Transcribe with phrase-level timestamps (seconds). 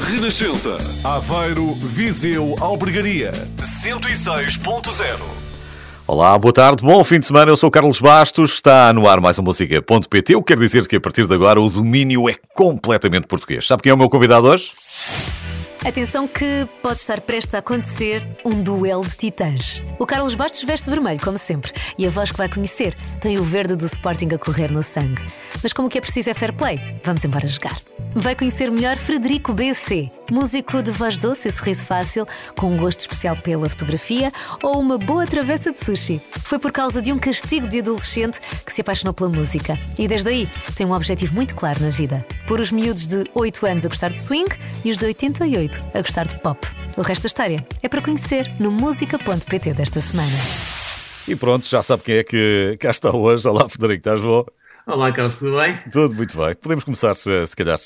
[0.00, 0.76] Renascença.
[1.04, 3.32] Aveiro, Viseu, Albergaria.
[3.60, 5.18] 106.0.
[6.06, 7.50] Olá, boa tarde, bom fim de semana.
[7.50, 10.34] Eu sou Carlos Bastos, está no ar mais uma música.pt.
[10.34, 13.66] Eu quero dizer que a partir de agora o domínio é completamente português.
[13.66, 14.72] Sabe quem é o meu convidado hoje?
[15.84, 19.82] Atenção que pode estar prestes a acontecer um duelo de titãs.
[19.98, 23.42] O Carlos Bastos veste vermelho, como sempre, e a voz que vai conhecer tem o
[23.42, 25.24] verde do Sporting a correr no sangue.
[25.60, 27.76] Mas como o que é preciso é fair play, vamos embora jogar.
[28.14, 33.00] Vai conhecer melhor Frederico BC, músico de voz doce e sorriso fácil, com um gosto
[33.00, 34.32] especial pela fotografia
[34.62, 36.22] ou uma boa travessa de sushi.
[36.42, 39.78] Foi por causa de um castigo de adolescente que se apaixonou pela música.
[39.98, 43.66] E desde aí tem um objetivo muito claro na vida: pôr os miúdos de 8
[43.66, 44.50] anos a gostar de swing
[44.82, 46.58] e os de 88 a gostar de pop.
[46.96, 50.38] O resto da história é para conhecer no música.pt desta semana.
[51.28, 53.46] E pronto, já sabe quem é que cá está hoje.
[53.46, 54.46] Olá, Frederico, estás bom?
[54.84, 55.78] Olá, Carlos, tudo bem?
[55.92, 56.56] Tudo muito bem.
[56.56, 57.78] Podemos começar, se, calhar,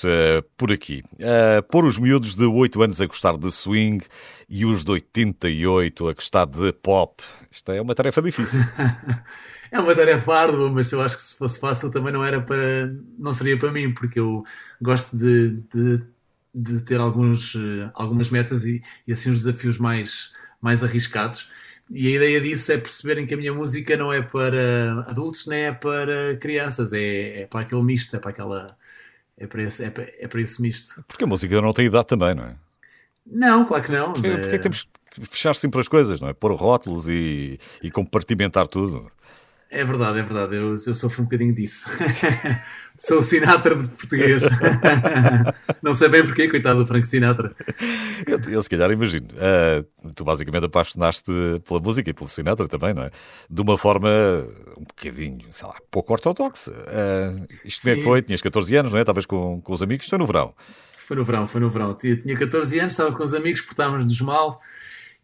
[0.56, 1.04] por aqui.
[1.14, 4.02] Uh, pôr os miúdos de 8 anos a gostar de swing
[4.48, 7.23] e os de 88 a gostar de pop.
[7.51, 8.60] Isto é uma tarefa difícil.
[9.70, 12.90] é uma tarefa árdua, mas eu acho que se fosse fácil também não era para.
[13.18, 14.42] não seria para mim, porque eu
[14.80, 16.02] gosto de, de,
[16.54, 20.32] de ter alguns, eh, algumas metas e, e assim os desafios mais,
[20.63, 21.51] mais arriscados.
[21.90, 25.65] E a ideia disso é perceberem que a minha música não é para adultos nem
[25.65, 28.76] é para crianças, é, é para aquele misto, é para aquela.
[29.38, 31.04] É para, esse, é, para, é para esse misto.
[31.07, 32.57] Porque a música não tem idade também, não é?
[33.26, 34.12] Não, claro que não.
[34.12, 36.32] Porque, porque é que temos que fechar sempre as coisas, não é?
[36.32, 39.10] Pôr rótulos e, e compartimentar tudo.
[39.70, 40.56] É verdade, é verdade.
[40.56, 41.88] Eu, eu sofro um bocadinho disso.
[42.98, 44.45] Sou Sinatra de português.
[45.82, 47.54] não sei bem porquê, coitado do Frank Sinatra.
[48.26, 49.26] Eu, eu se calhar imagino.
[49.34, 51.30] Uh, tu basicamente apaixonaste
[51.66, 53.10] pela música e pelo Sinatra também, não é?
[53.50, 54.08] De uma forma
[54.78, 56.70] um bocadinho, sei lá, pouco ortodoxa.
[56.70, 58.23] Uh, isto como é que foi?
[58.23, 59.02] Tinhas 14 anos, não é?
[59.02, 60.54] Estavas com, com os amigos, foi no verão.
[60.96, 61.98] Foi no verão, foi no verão.
[62.02, 64.60] Eu tinha 14 anos, estava com os amigos, portávamos-nos mal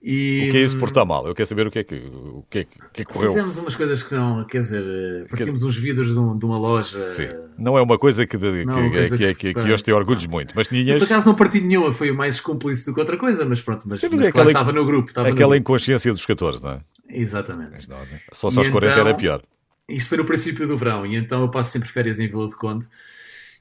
[0.05, 1.28] e, o que é isso portar mal?
[1.28, 3.28] Eu quero saber o que é que, o que, é que, que, é que correu.
[3.28, 5.67] Fizemos umas coisas que não, quer dizer, partimos que...
[5.67, 7.05] uns vidros de, um, de, uma loja.
[7.05, 10.27] Sim, não é uma coisa que, de, que, coisa que, que, que, hoje te orgulhos
[10.27, 10.55] muito.
[10.57, 10.98] Mas tinhas...
[10.98, 14.01] Por acaso não parti nenhuma, foi mais cúmplice do que outra coisa, mas pronto, mas,
[14.01, 15.08] Sim, mas, mas aquela, estava no grupo.
[15.11, 16.80] Estava aquela no inconsciência dos 14, não é?
[17.08, 17.86] Exatamente.
[18.33, 19.41] Só só aos 40 então, era pior.
[19.89, 22.57] Isto foi no princípio do verão, e então eu passo sempre férias em Vila de
[22.57, 22.89] Conde,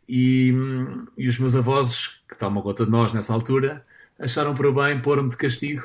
[0.10, 0.52] e,
[1.16, 3.86] e os meus avós, que tomam conta de nós nessa altura,
[4.18, 5.84] acharam por bem pôr-me de castigo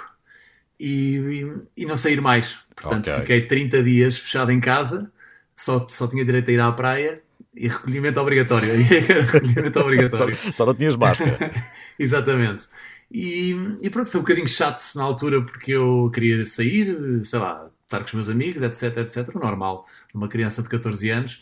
[0.79, 2.59] e, e, não sair mais.
[2.75, 3.21] Portanto, okay.
[3.21, 5.11] fiquei 30 dias fechado em casa,
[5.55, 7.23] só, só tinha direito a ir à praia
[7.55, 8.69] e recolhimento obrigatório.
[8.77, 10.35] recolhimento obrigatório.
[10.37, 11.51] só, só, não tinhas máscara.
[11.99, 12.69] Exatamente.
[13.11, 17.71] E, e, pronto, foi um bocadinho chato na altura porque eu queria sair, sei lá,
[17.85, 19.35] estar com os meus amigos, etc, etc.
[19.35, 21.41] Normal, uma criança de 14 anos.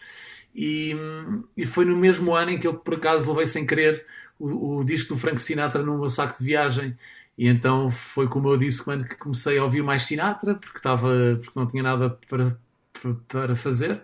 [0.54, 0.94] E,
[1.56, 4.06] e foi no mesmo ano em que eu, por acaso, levei sem querer
[4.38, 6.96] o, o disco do Frank Sinatra no meu saco de viagem
[7.36, 11.08] e então foi como eu disse quando comecei a ouvir mais Sinatra, porque, estava,
[11.42, 12.56] porque não tinha nada para,
[13.26, 14.02] para fazer,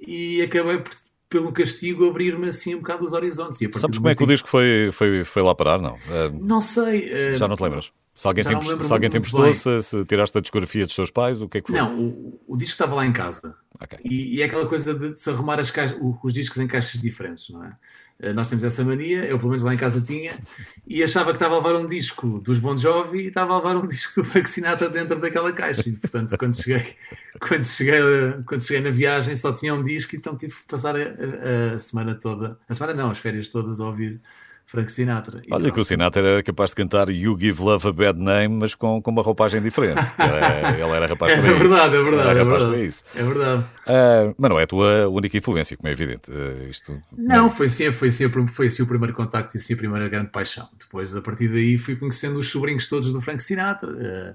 [0.00, 0.92] e acabei por,
[1.28, 3.58] pelo castigo abrir-me assim um bocado os horizontes.
[3.72, 5.78] Sabes como é que o disco foi, foi, foi lá parar?
[5.78, 7.36] Não, uh, não sei.
[7.36, 7.92] Já não te lembras?
[8.16, 11.42] Se alguém, tem, se alguém tem emprestou, se, se, tiraste a discografia dos teus pais,
[11.42, 11.78] o que é que foi?
[11.78, 13.54] Não, o, o disco estava lá em casa.
[13.78, 13.98] Okay.
[14.02, 17.50] E, e, é aquela coisa de, se arrumar as caixas, os discos em caixas diferentes,
[17.50, 17.76] não é?
[18.18, 20.32] Eh, nós temos essa mania, eu pelo menos lá em casa tinha,
[20.88, 23.76] e achava que estava a levar um disco dos Bon Jovi e estava a levar
[23.76, 25.86] um disco do Frank Sinatra dentro daquela caixa.
[25.86, 26.96] E, portanto, quando cheguei,
[27.38, 28.00] quando, cheguei,
[28.46, 31.78] quando cheguei na viagem só tinha um disco, então tive que passar a, a, a
[31.78, 34.22] semana toda, a semana não, as férias todas a ouvir
[34.66, 35.42] Frank Sinatra.
[35.48, 38.74] Olha que o Sinatra era capaz de cantar You Give Love a Bad Name, mas
[38.74, 40.12] com, com uma roupagem diferente.
[40.18, 41.58] Ele era rapaz para é isso.
[41.58, 42.70] Verdade, é verdade, era é rapaz verdade.
[42.70, 43.04] para isso.
[43.14, 43.62] É verdade.
[43.62, 46.32] Uh, mas não é a tua única influência, como é evidente.
[46.32, 49.76] Uh, isto, não, foi sim, foi, sim, foi assim o primeiro contacto e assim a
[49.76, 50.68] primeira grande paixão.
[50.76, 53.88] Depois, a partir daí, fui conhecendo os sobrinhos todos do Frank Sinatra.
[53.88, 54.34] Uh,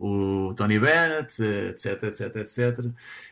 [0.00, 2.86] o Tony Bennett, etc, etc, etc.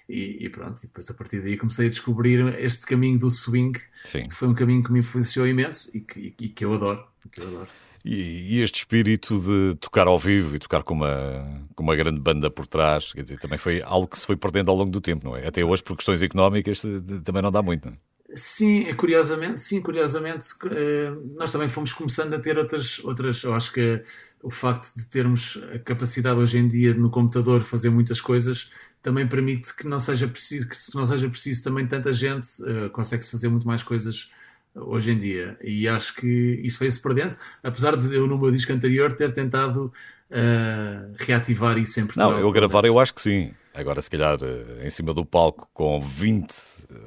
[0.06, 3.80] E, e, pronto, e depois a partir daí comecei a descobrir este caminho do swing,
[4.04, 4.28] Sim.
[4.28, 7.06] que foi um caminho que me influenciou imenso e que, e, que eu adoro.
[7.32, 7.68] Que eu adoro.
[8.04, 12.20] E, e, este espírito de tocar ao vivo e tocar com uma, com uma grande
[12.20, 15.00] banda por trás, quer dizer, também foi algo que se foi perdendo ao longo do
[15.00, 15.46] tempo, não é?
[15.46, 16.82] Até hoje, por questões económicas,
[17.24, 18.07] também não dá muito, não é?
[18.36, 23.72] Sim, curiosamente, sim, curiosamente, eh, nós também fomos começando a ter outras, outras, eu acho
[23.72, 24.02] que
[24.42, 28.70] o facto de termos a capacidade hoje em dia no computador fazer muitas coisas
[29.00, 33.30] também permite que não seja preciso, que não seja preciso também tanta gente, uh, consegue-se
[33.30, 34.30] fazer muito mais coisas
[34.74, 35.58] hoje em dia.
[35.62, 36.26] E acho que
[36.62, 39.90] isso foi-se perdendo, apesar de eu no meu disco anterior ter tentado
[40.30, 42.32] uh, reativar isso em Portugal.
[42.32, 43.52] Não, eu gravar eu acho que sim.
[43.78, 46.52] Agora, se calhar, eh, em cima do palco com 20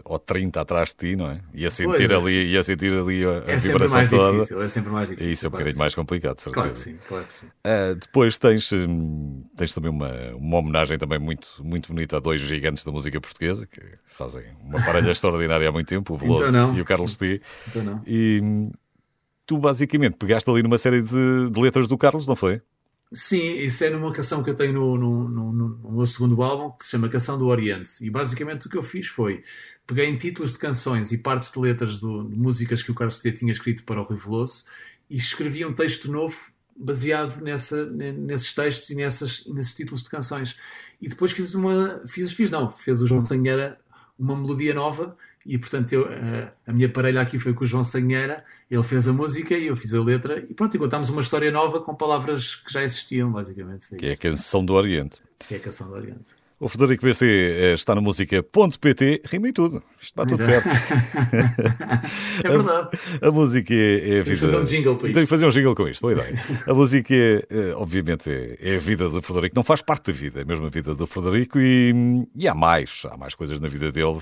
[0.05, 1.41] ou 30 atrás de ti, não é?
[1.53, 4.31] E a sentir, pois, ali, e a, sentir ali a, é vibração toda.
[4.31, 5.31] Difícil, é sempre mais difícil.
[5.31, 6.53] Isso é um bocadinho mais complicado, certeza.
[6.53, 7.47] Claro que sim, claro que sim.
[7.47, 12.39] Uh, depois tens, hum, tens também uma, uma homenagem também muito, muito bonita a dois
[12.39, 16.73] gigantes da música portuguesa que fazem uma parelha extraordinária há muito tempo, o Veloso então
[16.73, 17.41] e o Carlos T.
[17.67, 18.01] Então não.
[18.07, 18.71] E hum,
[19.45, 22.61] tu basicamente pegaste ali numa série de, de letras do Carlos, não foi?
[23.13, 26.71] Sim, isso é numa canção que eu tenho no, no, no, no, meu segundo álbum,
[26.77, 28.05] que se chama Canção do Oriente.
[28.05, 29.43] E basicamente o que eu fiz foi
[29.85, 33.19] peguei em títulos de canções e partes de letras do, de músicas que o Carlos
[33.19, 34.63] T tinha escrito para o Rui Veloso
[35.09, 36.37] e escrevi um texto novo
[36.73, 40.55] baseado nessa, nesses textos e nessas, nesses títulos de canções.
[41.01, 42.01] E depois fiz uma.
[42.07, 43.77] Fiz, fiz não, fez o João Sanheira
[44.17, 47.83] uma melodia nova e portanto eu, a, a, minha parelha aqui foi com o João
[47.83, 51.21] Sanheira, ele fez a música e eu fiz a letra e pronto, e contámos uma
[51.21, 53.87] história nova com palavras que já existiam, basicamente.
[53.95, 55.21] que é a canção do Oriente.
[55.47, 56.40] Que é a canção do Oriente.
[56.61, 59.81] O Frederico BC eh, está na música.pt, rima e tudo.
[59.99, 60.69] Isto está tudo certo.
[62.45, 62.89] é verdade.
[63.19, 64.23] A, a música é, a vida.
[64.23, 65.13] Tem que fazer um jingle com isto.
[65.15, 66.39] Tem que fazer um jingle com isto, boa ideia.
[66.67, 68.29] A música, é, eh, obviamente,
[68.61, 71.07] é a vida do Frederico, não faz parte da vida, é mesmo a vida do
[71.07, 74.19] Frederico e, e há mais, há mais coisas na vida dele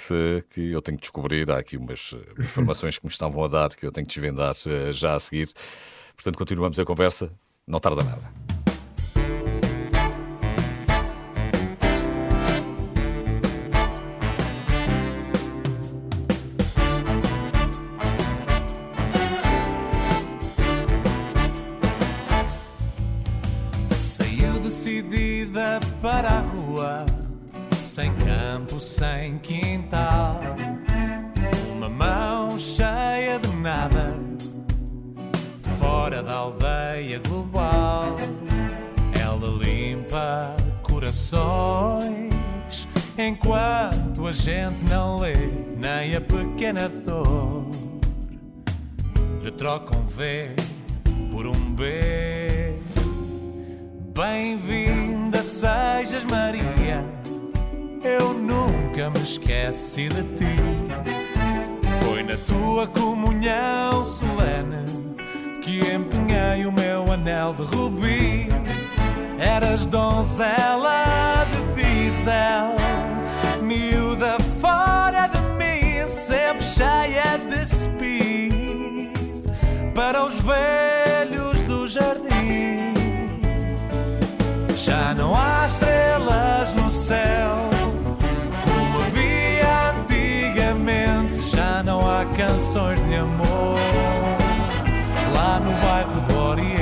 [0.54, 1.52] que eu tenho que descobrir.
[1.52, 4.54] Há aqui umas eh, informações que me estavam a dar que eu tenho que desvendar
[4.94, 5.50] já a seguir.
[6.16, 7.34] Portanto, continuamos a conversa,
[7.68, 8.59] não tarda nada.
[28.00, 30.40] Sem campo, sem quintal.
[31.76, 34.14] Uma mão cheia de nada,
[35.78, 38.16] fora da aldeia global.
[39.22, 42.34] Ela limpa corações,
[43.18, 45.36] enquanto a gente não lê
[45.76, 47.66] nem a pequena dor.
[49.44, 50.56] Lhe troca um V
[51.30, 52.76] por um B.
[54.16, 57.04] Bem-vinda sejas Maria,
[58.04, 60.56] eu nunca me esqueci de ti.
[62.02, 64.86] Foi na tua comunhão solene
[65.62, 68.48] que empenhei o meu anel de rubi.
[69.40, 72.76] Eras donzela de diesel,
[73.62, 79.10] miúda fora de mim, sempre cheia de speed
[79.94, 82.94] para os velhos do jardim.
[84.76, 87.39] Já não há estrelas no céu
[92.80, 93.78] canções de amor
[95.34, 96.80] lá no bairro do Oriente.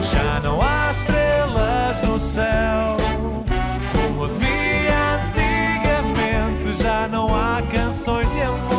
[0.00, 2.96] Já não há estrelas no céu
[3.92, 6.82] como havia antigamente.
[6.82, 8.71] Já não há canções de amor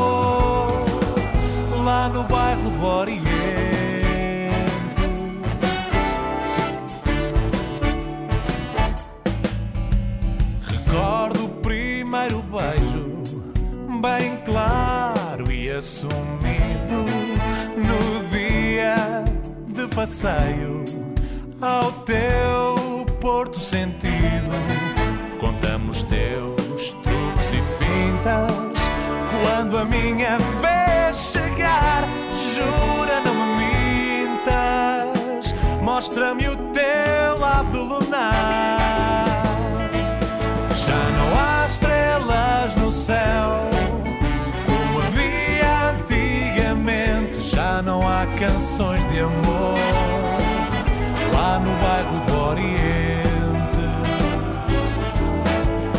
[15.84, 17.04] assumido
[17.76, 18.96] no dia
[19.68, 20.86] de passeio
[21.60, 24.50] ao teu porto sentido.
[25.42, 28.90] Contamos teus truques e fintas
[29.42, 32.08] quando a minha vez chegar.
[32.56, 38.03] Jura, não me mintas, mostra-me o teu lado
[48.46, 49.80] canções de amor
[51.34, 53.86] lá no bairro do Oriente.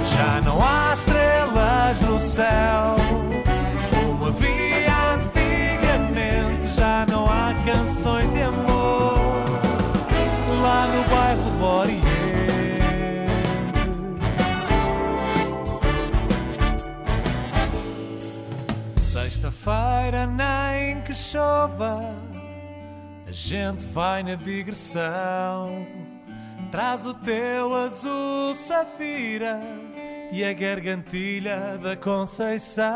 [0.05, 2.97] Já não há estrelas no céu
[3.95, 6.67] como havia antigamente.
[6.77, 9.45] Já não há canções de amor
[10.63, 12.05] lá no bairro do Oriente.
[18.97, 22.04] Sexta-feira nem que chova,
[23.45, 25.87] gente vai na digressão.
[26.71, 29.61] Traz o teu azul safira
[30.33, 32.87] e a gargantilha da Conceição.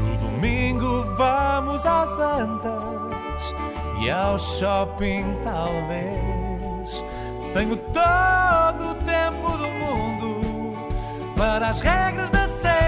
[0.00, 3.54] No domingo vamos às Antas
[4.02, 7.04] e ao shopping talvez.
[7.54, 10.40] Tenho todo o tempo do mundo
[11.36, 12.87] para as regras da sensatez.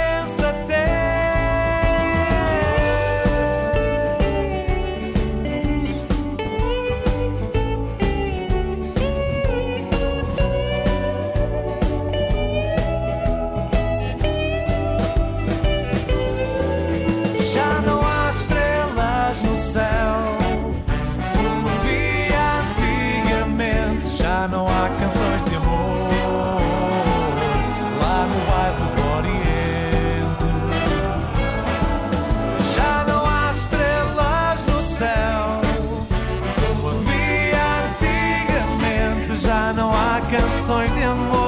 [40.71, 41.40] Canções de amor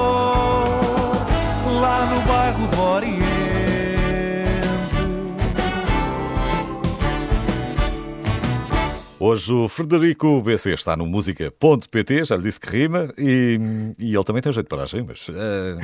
[9.33, 13.59] Hoje o Frederico BC está no música.pt, já lhe disse que rima e,
[13.99, 15.27] e ele também tem jeito para as rimas.
[15.31, 15.77] Eh,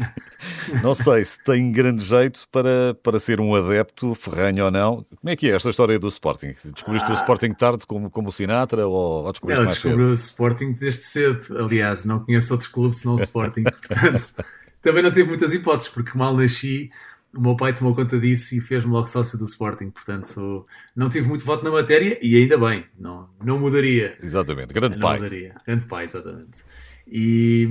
[0.82, 5.04] não sei se tem grande jeito para, para ser um adepto ferranho ou não.
[5.20, 6.54] Como é que é esta história do Sporting?
[6.72, 10.10] Descobriste o Sporting tarde como, como o Sinatra ou, ou descobriste Eu mais descobri cedo?
[10.10, 11.58] o Sporting desde cedo.
[11.58, 13.64] Aliás, não conheço outro clube senão o Sporting.
[13.86, 14.32] Portanto,
[14.80, 16.90] também não tive muitas hipóteses, porque mal nasci,
[17.34, 19.90] o meu pai tomou conta disso e fez-me logo sócio do Sporting.
[19.90, 20.64] Portanto,
[20.96, 24.16] não tive muito voto na matéria e ainda bem, não, não mudaria.
[24.22, 25.16] Exatamente, grande Não pai.
[25.18, 25.54] mudaria.
[25.66, 26.58] Grande pai, exatamente.
[27.06, 27.68] E,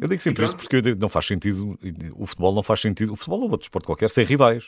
[0.00, 1.76] Eu digo sempre isto porque não faz sentido,
[2.14, 4.64] o futebol não faz sentido, o futebol ou outro desporto qualquer, sem rivais.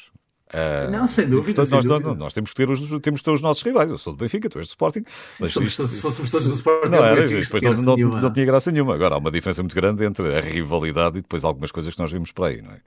[0.90, 1.44] Não, sem dúvida.
[1.54, 2.08] Portanto, sem nós, dúvida.
[2.08, 3.90] nós- nós temos que ter os, temos que ter os nossos rivais.
[3.90, 5.04] Eu sou do Benfica, tu és do Sporting.
[5.40, 8.20] Mas somos isto- se fôssemos todos do Sporting, não o era, Benfica depois não não,
[8.22, 8.94] não tinha graça nenhuma.
[8.94, 12.10] Agora há uma diferença muito grande entre a rivalidade e depois algumas coisas que nós
[12.10, 12.80] vimos por aí, não é?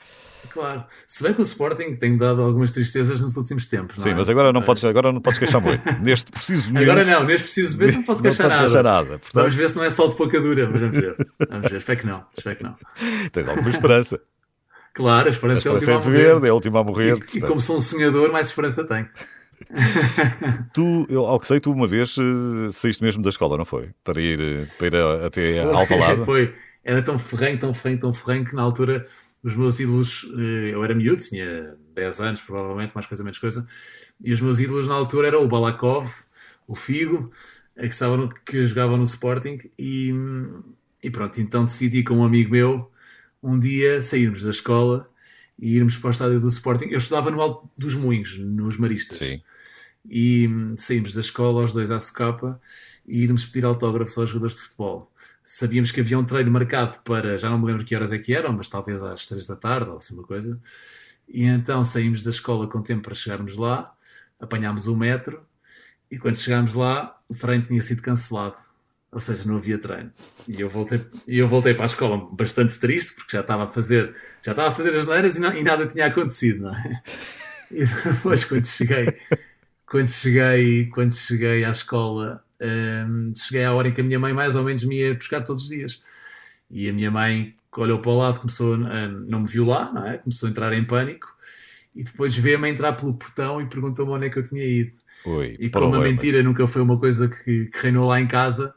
[0.50, 0.84] Claro.
[1.08, 3.98] Se bem que o Sporting tem dado algumas tristezas nos últimos tempos.
[3.98, 4.14] não Sim, é?
[4.16, 4.64] mas agora não É.
[4.66, 5.82] podes, agora não podes queixar muito.
[6.02, 6.90] Neste preciso momento.
[6.92, 8.68] Agora não, neste preciso momento não posso não queixar podes nada.
[8.68, 9.20] queixar nada.
[9.20, 10.66] Portanto, Vamos ver se não é só de pouca dura.
[10.68, 11.16] Vamos ver.
[11.50, 11.78] Vamos ver.
[11.78, 12.26] Espero que não.
[12.38, 12.76] Espero que não.
[13.32, 14.20] tens alguma esperança.
[14.94, 16.32] Claro, a A esperança, é a esperança última é a morrer.
[16.34, 17.08] verde, é a última a morrer.
[17.08, 17.48] E, e portanto.
[17.48, 19.08] como sou um sonhador, mais esperança tenho.
[20.74, 23.90] Tu, eu, ao que sei, tu uma vez eh, saíste mesmo da escola, não foi?
[24.04, 26.26] Para ir, eh, para ir a- até a Alvalade.
[26.26, 26.54] Foi.
[26.84, 29.06] Era tão ferrenho, tão ferrenho, tão ferrenho que na altura
[29.44, 33.68] os meus ídolos, eh, eu era miúdo, tinha 10 anos provavelmente, mais coisa, menos coisa,
[34.24, 36.10] e os meus ídolos na altura eram o Balakov,
[36.68, 37.32] o Figo,
[37.76, 40.14] eh, que, estavam no- que jogavam no Sporting, e,
[41.04, 42.92] e pronto, então decidi com um amigo meu
[43.42, 45.10] um dia sairmos da escola
[45.60, 46.86] e irmos para o estádio do Sporting.
[46.86, 49.42] Eu estudava no Alto dos Moinhos, nos Maristas Sim.
[50.10, 52.62] e hum, saímos da escola aos dois à socapa
[53.08, 55.12] e irmos pedir autógrafos aos jogadores de futebol.
[55.44, 58.34] Sabíamos que havia um treino marcado para, já não me lembro que horas é que
[58.34, 60.60] eram, mas talvez às três da tarde ou assim uma coisa.
[61.28, 63.94] E então saímos da escola com tempo para chegarmos lá,
[64.40, 65.46] apanhámos o metro
[66.10, 68.58] e quando chegámos lá o treino tinha sido cancelado.
[69.12, 70.12] Ou seja, não havia treino.
[70.48, 74.16] E eu voltei, eu voltei para a escola bastante triste, porque já estava a fazer,
[74.42, 77.02] já estava a fazer as neiras e, na- e nada tinha acontecido, não é?
[77.72, 79.16] E depois, quando cheguei,
[79.86, 84.34] quando cheguei, quando cheguei à escola, hum, cheguei à hora em que a minha mãe
[84.34, 86.02] mais ou menos me ia buscar todos os dias.
[86.70, 90.06] E a minha mãe olhou para o lado, começou a, não me viu lá, não
[90.06, 90.18] é?
[90.18, 91.28] Começou a entrar em pânico
[91.96, 94.94] e depois vê-me entrar pelo portão e perguntou-me onde é que eu tinha ido.
[95.26, 98.74] Ui, E como a mentira nunca foi uma coisa que, que reinou lá em casa,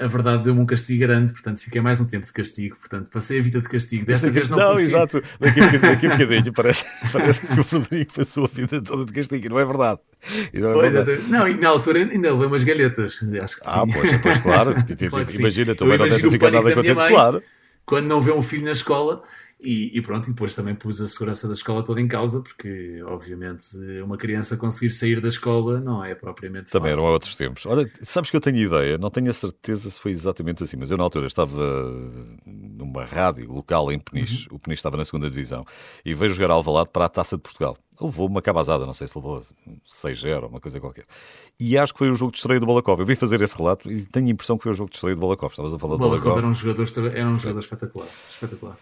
[0.00, 3.40] a verdade deu-me um castigo grande, portanto fiquei mais um tempo de castigo, portanto passei
[3.40, 4.06] a vida de castigo.
[4.06, 5.20] Desta vez não, não, exato.
[5.40, 9.04] Daqui a bocadinho, daqui a bocadinho parece, parece que o Frederico passou a vida toda
[9.04, 9.46] de castigo.
[9.46, 10.00] E não é verdade.
[10.52, 11.22] E não é Pois, verdade.
[11.28, 13.72] não, e na altura ainda levei umas galhetas, acho que sim.
[13.72, 14.74] Ah, pois, pois claro.
[15.10, 15.40] Claro que sim.
[15.40, 17.42] Imagina, também não deve ficado nada contente, claro.
[17.84, 19.22] quando não vê um filho na escola
[19.60, 23.02] e, e pronto, e depois também pus a segurança da escola toda em causa, porque
[23.04, 27.02] obviamente uma criança conseguir sair da escola não é propriamente Também fácil.
[27.04, 27.66] eram outros tempos.
[27.66, 30.90] Olha, sabes que eu tenho ideia, não tenho a certeza se foi exatamente assim, mas
[30.90, 31.60] eu na altura estava
[32.46, 34.56] numa rádio local em Peniche, Uhum.
[34.56, 35.64] o Peniche estava na segunda divisão,
[36.04, 37.76] e veio jogar Alvalade para a Taça de Portugal.
[38.00, 39.42] Levou uma cabazada, não sei se levou
[39.86, 41.04] 6-0, uma coisa qualquer.
[41.58, 43.00] E acho que foi o jogo de estreia do Balakov.
[43.00, 45.16] Eu vim fazer esse relato e tenho a impressão que foi o jogo de estreia
[45.16, 45.50] do Balakov.
[45.50, 46.38] Estavas a falar O do Balakov Balakov.
[46.38, 48.06] era um jogador, era um jogador espetacular.
[48.30, 48.78] espetacular.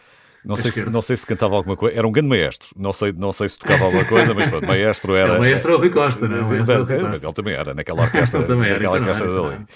[0.46, 1.98] Não sei, se, não sei se cantava alguma coisa.
[1.98, 2.68] Era um grande maestro.
[2.76, 5.34] Não sei, não sei se tocava alguma coisa, mas pronto, maestro era.
[5.34, 6.58] É o maestro é Rui Costa, não é?
[6.60, 6.90] Mas, mas
[7.24, 9.66] ele também era naquela orquestra, Ele também era, naquela então orquestra era, dali.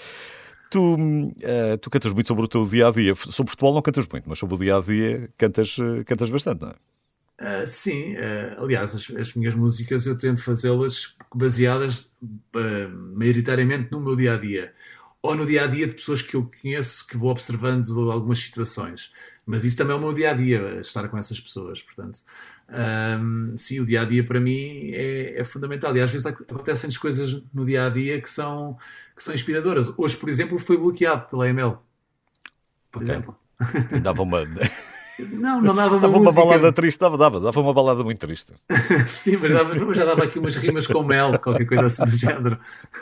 [0.69, 0.97] Tu,
[1.41, 3.13] eh, tu cantas muito sobre o teu dia a dia.
[3.15, 6.61] Sobre futebol não cantas muito, mas sobre o dia a dia cantas, eh, cantas bastante,
[6.61, 6.75] não é?
[7.37, 12.13] Ah, sim, ah, aliás, as, as minhas músicas eu tento fazê-las baseadas
[12.55, 14.73] ah, maioritariamente no meu dia a dia
[15.21, 19.11] ou no dia a dia de pessoas que eu conheço que vou observando algumas situações.
[19.51, 21.81] Mas isso também é o meu dia a dia, estar com essas pessoas.
[21.81, 22.19] Portanto,
[22.69, 25.95] ahm, sim, o dia a dia para mim é, é fundamental.
[25.95, 28.77] E às vezes ac- acontecem coisas no dia a dia que são,
[29.15, 29.91] que são inspiradoras.
[29.97, 31.79] Hoje, por exemplo, foi bloqueado pela EML.
[32.91, 33.03] Por Ok.
[33.03, 33.37] exemplo.
[33.91, 34.39] Dava uma,
[35.33, 36.41] Não, não dava uma, dava uma música.
[36.45, 38.53] balada triste, dava, dava, dava uma balada muito triste.
[39.09, 42.57] Sim, mas dava- já dava aqui umas rimas com mel, qualquer coisa assim do género.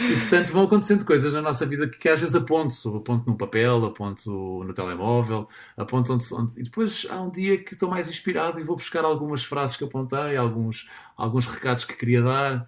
[0.00, 3.36] E portanto vão acontecendo coisas na nossa vida que, que às vezes aponto, aponto num
[3.36, 8.08] papel, aponto no telemóvel, aponto onde, onde- E depois há um dia que estou mais
[8.08, 12.66] inspirado e vou buscar algumas frases que apontei, alguns, alguns recados que queria dar.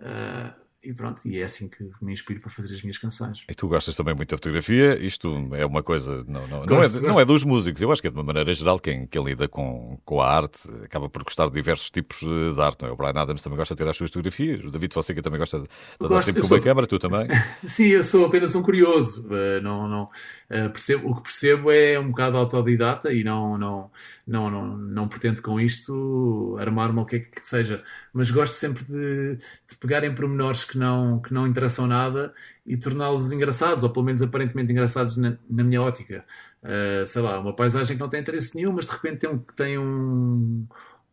[0.00, 3.44] ah, e pronto, e é assim que me inspiro para fazer as minhas canções.
[3.48, 6.96] E tu gostas também muito da fotografia, isto é uma coisa, não, não, não, Gosto,
[6.96, 7.06] é, gosto.
[7.14, 9.46] não é dos músicos, eu acho que é de uma maneira geral quem, quem lida
[9.48, 12.92] com, com a arte acaba por gostar de diversos tipos de arte, não é?
[12.92, 15.58] O Brian Adams também gosta de ter as suas fotografias, o David Fonseca também gosta
[15.58, 15.70] de, de
[16.00, 17.26] andar Gosto, sempre com uma sou- câmara, tu também.
[17.66, 19.24] Sim, eu sou apenas um curioso.
[19.30, 20.10] eh, não, não,
[20.50, 23.90] eh, percebo, o que percebo é um bocado autodidata e não, não,
[24.26, 27.82] não, não, não pretendo com isto armar-me o que é que seja.
[28.12, 32.32] Mas gosto sempre de, de pegar em pormenores que não, que não interessam nada
[32.66, 36.24] e torná-los engraçados, ou pelo menos aparentemente engraçados na, na minha ótica.
[36.62, 39.38] Eh, sei lá, uma paisagem que não tem interesse nenhum, mas de repente tem um,
[39.54, 40.66] tem um,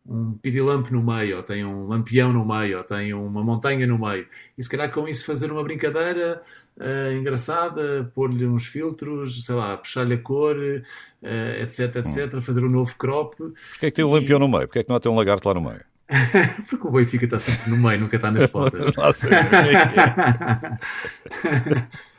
[0.06, 3.98] um pirilampo no meio, ou tem um lampião no meio, ou tem uma montanha no
[3.98, 4.26] meio.
[4.56, 6.40] E se calhar com isso fazer uma brincadeira
[6.80, 10.56] eh, engraçada, pôr-lhe uns filtros, sei lá, puxar-lhe a cor,
[11.22, 14.66] eh, etc, etc, fazer um novo crop, Porquê é que tem um lampião no meio?
[14.66, 15.89] Porquê é que não tem um lagarto lá no meio?
[16.68, 18.94] porque o Benfica está sempre no meio, nunca está nas pontas.
[18.96, 19.36] Lá sei é
[21.44, 21.88] é.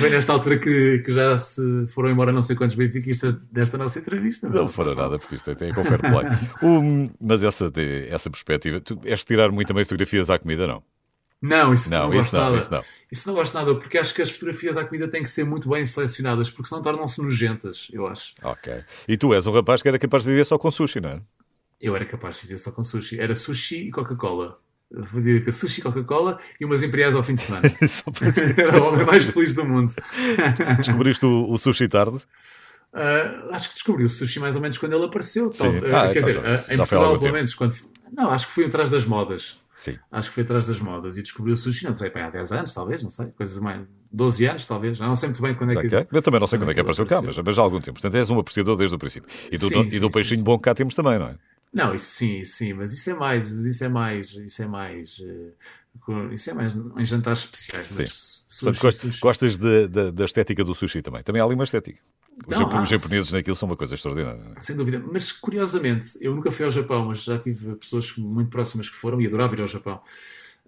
[0.00, 3.98] Bem nesta altura que, que já se foram embora não sei quantos benfiquistas desta nossa
[3.98, 4.48] entrevista.
[4.48, 6.26] Não fará nada, porque isto tem com fair play.
[6.62, 7.70] Um, mas essa,
[8.08, 10.82] essa perspectiva, tu és de tirar muito também fotografias à comida, não?
[11.40, 12.56] Não, isso não, Não, gosto isso não, nada.
[12.56, 12.84] isso não.
[13.10, 15.68] Isso não gosto nada, porque acho que as fotografias à comida têm que ser muito
[15.68, 18.34] bem selecionadas, porque senão tornam-se nojentas, eu acho.
[18.42, 18.72] Ok.
[19.08, 21.20] E tu és um rapaz que era capaz de viver só com sushi, não é?
[21.82, 23.20] Eu era capaz de viver só com sushi.
[23.20, 24.58] Era sushi e Coca-Cola.
[25.06, 27.62] Fazia sushi e Coca-Cola e umas imperiais ao fim de semana.
[28.56, 29.92] Era o homem mais feliz do mundo.
[30.78, 32.18] Descobriste o, o sushi tarde?
[32.94, 35.50] Ah, acho que descobri o sushi mais ou menos quando ele apareceu.
[35.50, 37.54] Tal- Ah, quer então dizer, já- ah, em já há Portugal, pelo menos.
[37.54, 37.74] Quando...
[38.12, 39.58] Não, acho que fui atrás das modas.
[39.74, 39.98] Sim.
[40.10, 42.52] Acho que fui atrás das modas e descobri o sushi, não sei, pá, há 10
[42.52, 43.88] anos, talvez, não sei, coisas mais.
[44.12, 46.14] 12 anos, talvez, não sei muito bem quando é que.
[46.14, 47.80] Eu também não sei quando é Quando é que apareceu cá, mas, já há algum
[47.80, 47.94] tempo.
[47.98, 49.28] Portanto, és um apreciador desde o princípio.
[49.50, 51.36] E do, Sim, e sim, do sim, peixinho bom que cá temos também, não é?
[51.72, 55.20] Não, isso sim, sim, mas isso é mais, mas isso é mais, isso é mais,
[55.24, 57.86] eh, isso é mais em jantares especiais.
[57.86, 58.02] Sim.
[58.04, 61.22] mas Portanto, gostas, gostas de- da- da estética do sushi também.
[61.22, 61.98] Também há ali uma estética.
[62.46, 64.40] Os, Não, os japoneses naquilo são uma coisa extraordinária.
[64.56, 64.62] é?
[64.62, 68.88] Sem dúvida, mas curiosamente, eu nunca fui ao Japão, mas já tive pessoas muito próximas
[68.90, 70.02] que foram e adorava ir ao Japão.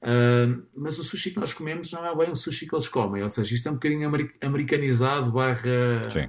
[0.03, 3.23] Ah, mas o sushi que nós comemos não é bem o sushi que eles comem,
[3.23, 6.03] ou seja, isto é um bocadinho ameri- americanizado, barra.
[6.11, 6.29] Sim.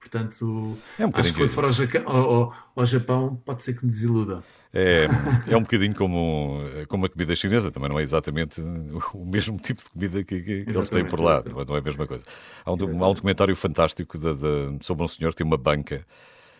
[0.00, 3.84] Portanto, É um acho que quando for ao, Jaca- ao- ao- Japão pode ser que
[3.84, 4.42] me desiluda.
[4.72, 5.06] É,
[5.48, 8.60] é um bocadinho como, como a comida chinesa, também não é exatamente
[9.14, 12.06] o mesmo tipo de comida que, que eles têm por lá, não é a mesma
[12.06, 12.24] coisa.
[12.64, 16.06] Há um, há um documentário fantástico de- de- sobre um senhor que tem uma banca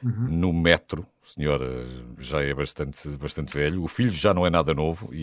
[0.02, 0.26] Uhum.
[0.28, 1.06] no metro.
[1.34, 1.86] Senhor eh,
[2.18, 5.18] já é bastante, bastante velho, o filho já não é nada novo e,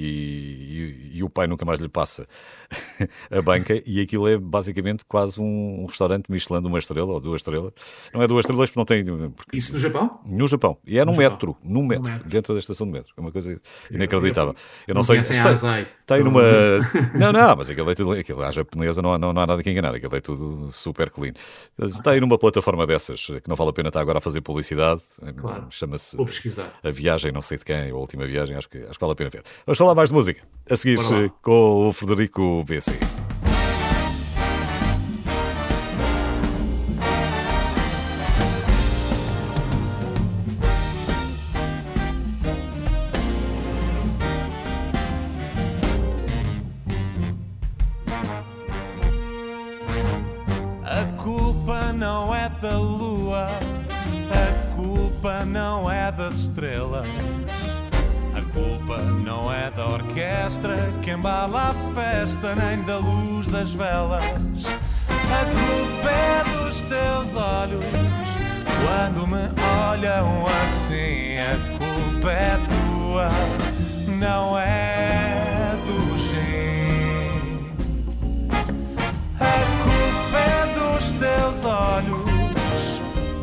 [1.13, 2.25] e- e o pai nunca mais lhe passa
[3.31, 3.81] a banca.
[3.85, 7.73] E aquilo é basicamente quase um, um restaurante Michelin de uma estrela ou duas estrelas.
[8.13, 9.29] Não é duas estrelas porque não tem.
[9.31, 10.19] Porque Isso no Japão?
[10.25, 10.77] no Japão.
[10.85, 12.29] E é num metro, num metro, metro.
[12.29, 13.13] dentro da estação de metro.
[13.17, 13.59] É uma coisa
[13.91, 14.55] inacreditável.
[14.87, 15.23] Eu não, Não sei.
[15.23, 15.87] se a tem, Azai?
[16.05, 16.31] tem Não.
[16.31, 16.41] numa.
[17.17, 18.11] Não, não, mas aquilo é tudo.
[18.13, 19.93] Aquilo, à japonesa não não, não há nada que enganar.
[19.95, 21.33] Aquilo é tudo super clean.
[21.79, 25.01] Está aí numa plataforma dessas que não vale a pena estar agora a fazer publicidade.
[25.37, 25.67] Claro.
[25.97, 26.73] Chama-se Vou pesquisar.
[26.83, 28.55] A Viagem, não sei de quem, a última viagem.
[28.55, 29.43] Acho que, acho que vale a pena ver.
[29.65, 30.41] Vamos falar mais de música.
[30.69, 30.97] A seguir
[31.41, 32.91] com o Frederico BC.
[61.55, 64.23] A festa, nem da luz das velas.
[65.29, 67.83] A culpa é dos teus olhos
[68.83, 69.49] quando me
[69.89, 71.37] olham assim.
[71.37, 73.29] A culpa é tua,
[74.07, 77.71] não é do gin.
[79.39, 82.27] A culpa é dos teus olhos.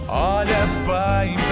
[0.08, 1.43] Olha bem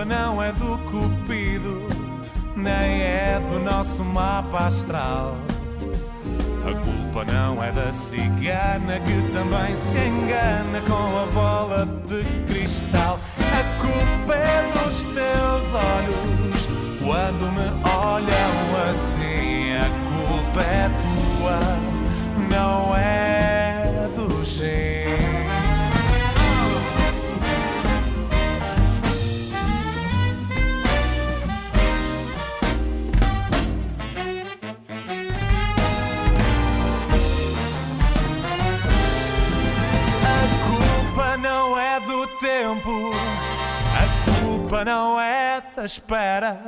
[0.00, 1.86] culpa não é do cupido,
[2.56, 5.36] nem é do nosso mapa astral.
[6.64, 13.18] A culpa não é da cigana que também se engana com a bola de cristal.
[13.38, 16.68] A culpa é dos teus olhos
[17.04, 19.72] quando me olham assim.
[19.74, 21.58] A culpa é tua,
[22.48, 23.29] não é
[44.70, 46.60] culpa não é da espera.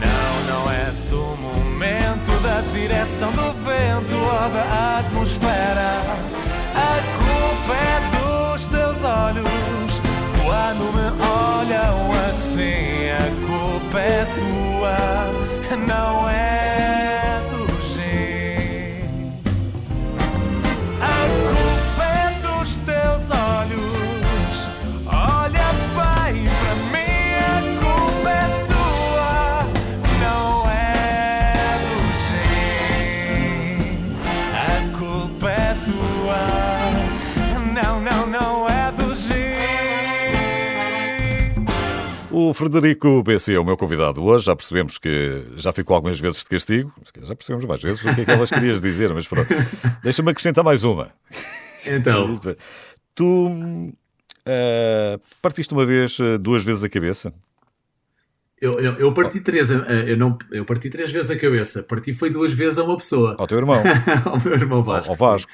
[0.00, 6.00] Não, não é do momento, da direção do vento ou da atmosfera.
[6.74, 10.00] A culpa é dos teus olhos
[10.42, 13.10] quando me olham assim.
[13.10, 17.27] A culpa é tua, não é
[42.58, 44.46] Frederico BC é o meu convidado hoje.
[44.46, 46.92] Já percebemos que já ficou algumas vezes de castigo.
[47.22, 49.46] Já percebemos mais vezes o que é que elas querias dizer, mas pronto.
[50.02, 51.08] Deixa-me acrescentar mais uma.
[51.86, 52.36] Então,
[53.14, 53.94] Tu
[54.44, 57.32] eh, partiste uma vez, eh, duas vezes a cabeça?
[58.60, 59.76] eu, eu, eu parti três, eh,
[60.08, 61.84] eu, não, eu parti três vezes a cabeça.
[61.84, 63.36] Parti foi duas vezes a uma pessoa.
[63.38, 63.80] Ao teu irmão,
[64.26, 65.12] Ao meu irmão Vasco.
[65.12, 65.48] ao Vasco.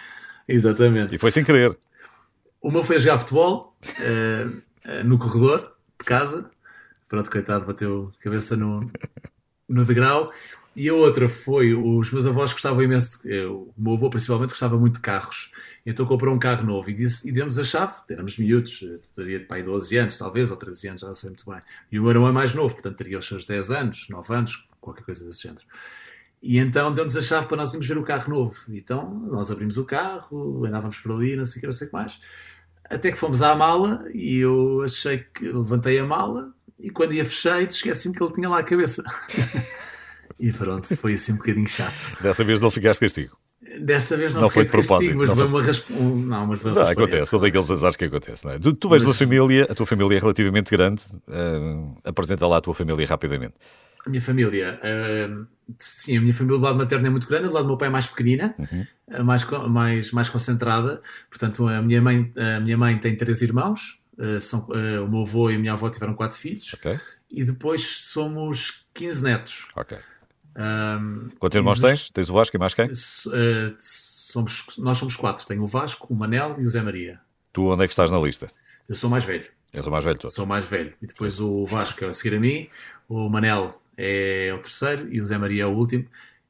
[0.48, 1.14] Exatamente.
[1.14, 1.76] E foi sem querer.
[2.62, 6.53] Uma foi a jogar futebol eh, no corredor de casa.
[7.08, 8.90] Pronto, coitado, bateu cabeça no,
[9.68, 10.32] no degrau.
[10.76, 14.50] E a outra foi, os meus avós gostavam imenso, de, eh, o meu avô principalmente
[14.50, 15.52] gostava muito de carros.
[15.86, 19.38] Então comprou um carro novo e, disse, e demos a chave, éramos miúdos, eh, teria
[19.38, 21.60] de pai 12 anos talvez, ou 13 anos, já não sei muito bem.
[21.92, 24.68] E o meu irmão é mais novo, portanto teria os seus 10 anos, 9 anos,
[24.80, 25.64] qualquer coisa desse género.
[26.42, 28.56] E então deu-nos a chave para nós irmos ver o carro novo.
[28.68, 31.90] Então nós abrimos o carro, andávamos por ali, não sei o que, não sei o
[31.90, 32.20] que mais.
[32.90, 37.24] Até que fomos à mala e eu achei que levantei a mala e quando ia
[37.24, 39.02] fechei, esqueci-me que ele tinha lá a cabeça.
[40.38, 42.16] e pronto, foi assim um bocadinho chato.
[42.20, 43.36] Dessa vez não ficaste castigo.
[43.80, 45.88] Dessa vez não, Não foi de propósito, castigo, mas não foi rasp...
[45.90, 48.58] Não, mas Não, acontece, são daqueles azares que acontece, não é?
[48.58, 51.00] Tu, tu vens de uma Mas- família, a tua família é relativamente grande.
[51.30, 53.54] eh, apresenta lá a tua família rapidamente.
[54.04, 55.46] A minha família, ah,
[55.78, 57.88] sim, a minha família do lado materno é muito grande, do lado do meu pai
[57.88, 58.54] é mais pequenina,
[59.10, 61.00] ah, mais, co- mais, mais concentrada.
[61.30, 65.22] Portanto, a minha mãe, a minha mãe tem três irmãos, ah, são, ah, o meu
[65.22, 66.98] avô e a minha avó tiveram quatro filhos, Ok?
[67.30, 69.68] e depois somos 15 netos.
[69.76, 69.96] Ok.
[70.56, 70.98] Ah,
[71.38, 72.10] Quantos irmãos tens?
[72.10, 72.86] Tens o Vasco e mais quem?
[72.86, 77.20] ah, somos, nós somos quatro, tenho o Vasco, o Manel e o Zé Maria.
[77.52, 78.48] Tu onde é que estás na lista?
[78.88, 79.46] Eu sou mais velho.
[79.72, 80.34] És o mais velho todos.
[80.34, 80.92] Sou mais velho.
[81.02, 82.68] E depois o Vasco é a seguir a mim,
[83.08, 86.06] o Manel é o terceiro e o Zé Maria é o último,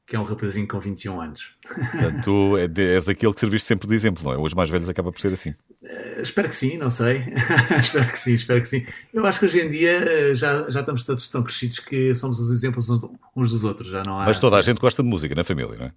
[0.07, 1.51] que é um rapazinho com 21 anos.
[1.63, 4.37] Portanto, tu é és aquele que serviste sempre de exemplo, não é?
[4.37, 5.53] Os mais velhos acaba por ser assim.
[5.83, 7.23] Eh, Espero que sim, não sei.
[7.81, 8.85] espero que sim, espero que sim.
[9.13, 12.39] Eu acho que hoje em dia eh, já, já estamos todos tão crescidos que somos
[12.39, 13.01] os exemplos uns
[13.35, 13.89] uns dos outros.
[13.89, 15.91] Já não há, Mas toda a gente gosta de música na família, não é?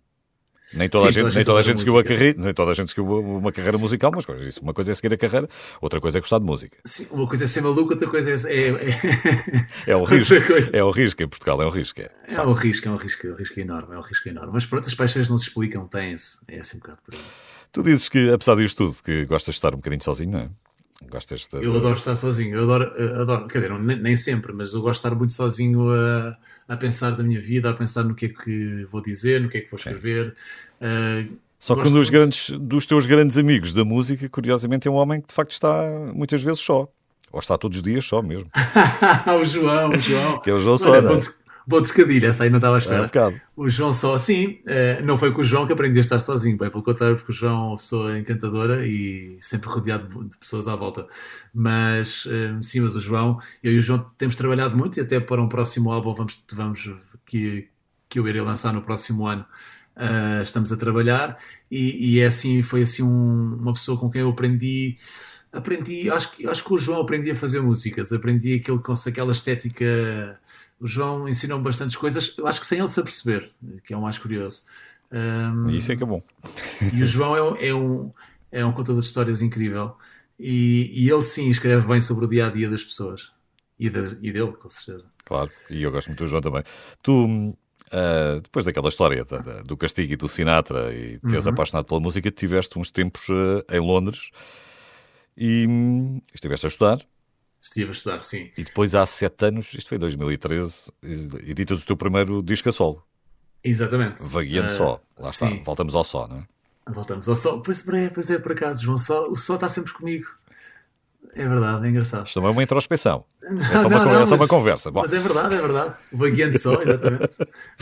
[0.72, 2.74] Nem toda Sim, a gente, nem toda a gente seguiu a carreira, nem toda a
[2.74, 5.48] gente seguiu uma carreira musical, mas isso, uma coisa é seguir a carreira,
[5.80, 6.76] outra coisa é gostar de música.
[6.84, 8.34] Sim, uma coisa é ser maluco, outra coisa é.
[8.34, 10.76] é, É o Outra risco.
[10.76, 12.00] É o risco em Portugal, é o risco.
[12.00, 12.10] É.
[12.28, 14.50] é, é um risco, é um risco, é um risco enorme, é um risco enorme.
[14.52, 16.38] Mas pronto, as paixões não se explicam, têm-se.
[16.46, 17.20] É assim um bocado por aí.
[17.72, 20.48] Tu dizes que, apesar disto tudo, que gostas de estar um bocadinho sozinho, não é?
[21.10, 21.64] Gostas de.
[21.64, 24.82] Eu adoro estar sozinho, eu adoro, eu adoro quer dizer, nem, nem sempre, mas eu
[24.82, 26.36] gosto de estar muito sozinho a,
[26.68, 29.58] a pensar da minha vida, a pensar no que é que vou dizer, no que
[29.58, 30.34] é que vou escrever.
[30.80, 34.94] Uh, Só que um dos, grandes, dos teus grandes amigos da música, curiosamente, é um
[34.94, 36.88] homem que de facto está muitas vezes só.
[37.30, 38.46] Ou está todos os dias só mesmo.
[39.40, 40.40] o João, o João.
[40.40, 41.20] Que é o João Olha, não é?
[41.68, 43.40] Bom, tro- bom trocadilho, essa aí não estava a É um.
[43.56, 46.56] O João só, sim, eh, não foi com o João que aprendi a estar sozinho,
[46.56, 51.06] bem pelo contrário, porque o João sou encantadora e sempre rodeado de, pessoas à volta.
[51.52, 55.18] Mas, eh, sim, mas o João, eu e o João temos trabalhado muito e até
[55.20, 56.90] para um próximo álbum vamos, vamos
[57.26, 57.68] que,
[58.08, 59.44] que eu irei lançar no próximo ano.
[59.96, 61.36] eh, estamos a trabalhar
[61.70, 64.96] e, e é assim, foi assim um- uma pessoa com quem eu aprendi
[65.52, 69.32] aprendi, acho, que- acho que o João aprendi a fazer músicas, aprendi aquilo com aquela
[69.32, 70.38] estética.
[70.80, 73.50] O João ensinou-me bastantes coisas, eu acho que sem ele se aperceber,
[73.84, 74.64] que é o mais curioso.
[75.10, 76.22] Um, E isso é que é bom.
[76.94, 78.12] e o João é, um- é um,
[78.52, 79.96] é um contador de histórias incrível.
[80.38, 83.32] E, e ele sim escreve bem sobre o dia a dia das pessoas.
[83.78, 85.06] E, de- e dele, com certeza.
[85.24, 86.62] Claro, e eu gosto muito do João também.
[87.02, 87.56] Tu,
[87.92, 91.52] ah, depois daquela história da- da- do Castigo e do Sinatra e teres Uhum.
[91.52, 94.30] apaixonado pela música, tiveste uns tempos ah, em Londres
[95.36, 96.98] e hum, estiveste a estudar.
[97.60, 98.50] Estive a estudar, sim.
[98.56, 102.68] E depois, há sete anos, isto foi em 2013, e- editas o teu primeiro disco
[102.68, 103.02] a solo,
[103.64, 104.16] Exatamente.
[104.20, 105.00] Vagueando Ah, Só.
[105.18, 105.62] Lá está, sim.
[105.64, 106.42] voltamos ao Só, não é?
[106.90, 107.60] Voltamos ao sol.
[107.60, 110.26] Pois, é, pois é, por acaso, João Só, o Sol está sempre comigo.
[111.34, 112.24] É verdade, é engraçado.
[112.26, 113.24] Isto também é uma introspeção.
[113.42, 114.90] É só Não, uma, não, não, é só uma mas- conversa.
[114.90, 115.94] Bom, Mas é verdade, é verdade.
[116.12, 117.28] O Vagueante só, exatamente.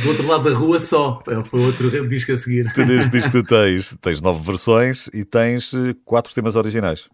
[0.02, 1.22] Do outro lado da rua só.
[1.28, 2.72] É, Foi outro disco a seguir.
[2.72, 7.08] tu neste disco tens, tens nove versões e tens eh, quatro temas originais.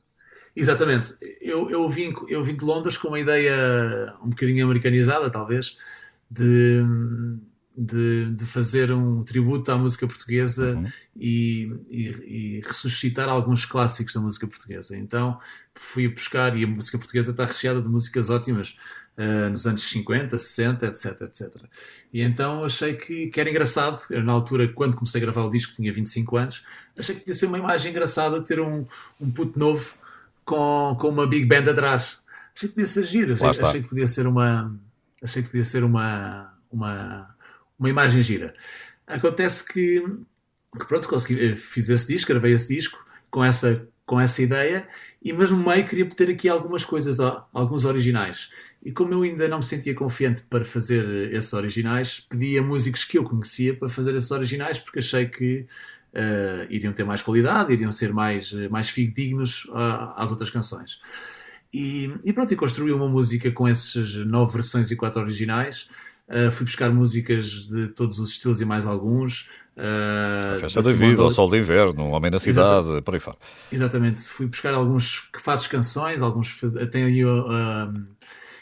[0.54, 1.14] Exatamente.
[1.40, 5.76] Eu, eu, vim, eu vim de Londres com uma ideia um bocadinho americanizada, talvez,
[6.30, 6.82] de,
[7.76, 10.86] de, de fazer um tributo à música portuguesa Uhum.
[11.16, 14.96] e, e, e ressuscitar alguns clássicos da música portuguesa.
[14.96, 15.38] Então
[15.74, 18.76] fui buscar, e a música portuguesa está recheada de músicas ótimas
[19.16, 21.50] eh, nos anos 50, 60, etc, etc.
[22.12, 25.74] E então achei que, que era engraçado, na altura, quando comecei a gravar o disco,
[25.74, 26.64] tinha 25 anos,
[26.96, 28.86] achei que podia ser uma imagem engraçada ter um,
[29.20, 29.94] um puto novo
[30.44, 32.20] com, com uma big band atrás.
[32.54, 34.78] Achei que podia ser giro, achei, achei que podia ser uma
[35.22, 37.34] achei que podia ser uma, uma,
[37.78, 38.54] uma imagem gira.
[39.06, 40.02] Acontece que,
[40.78, 42.98] que pronto, consegui, eh, fiz esse disco, gravei esse disco
[43.30, 44.86] com essa, com essa ideia
[45.22, 47.18] e mas no meio queria ter aqui algumas coisas,
[47.52, 48.50] alguns originais.
[48.84, 53.04] E como eu ainda não me sentia confiante para fazer esses originais, pedi a músicos
[53.04, 55.66] que eu conhecia para fazer esses originais porque achei que
[56.14, 61.00] eh, iriam ter mais qualidade, iriam ser mais, eh, mais fidedignos ah, às outras canções.
[61.72, 65.88] E, e pronto, e construí uma música com essas nove versões e quatro originais.
[66.28, 69.48] Uh, fui buscar músicas de todos os estilos e mais alguns.
[69.76, 73.36] Uh, A Festa da Vida, ao Sol de Inverno, Homem na Cidade, por aí fora.
[73.70, 76.58] Exatamente, fui buscar alguns fados canções, alguns
[76.90, 78.06] tem aí o, um,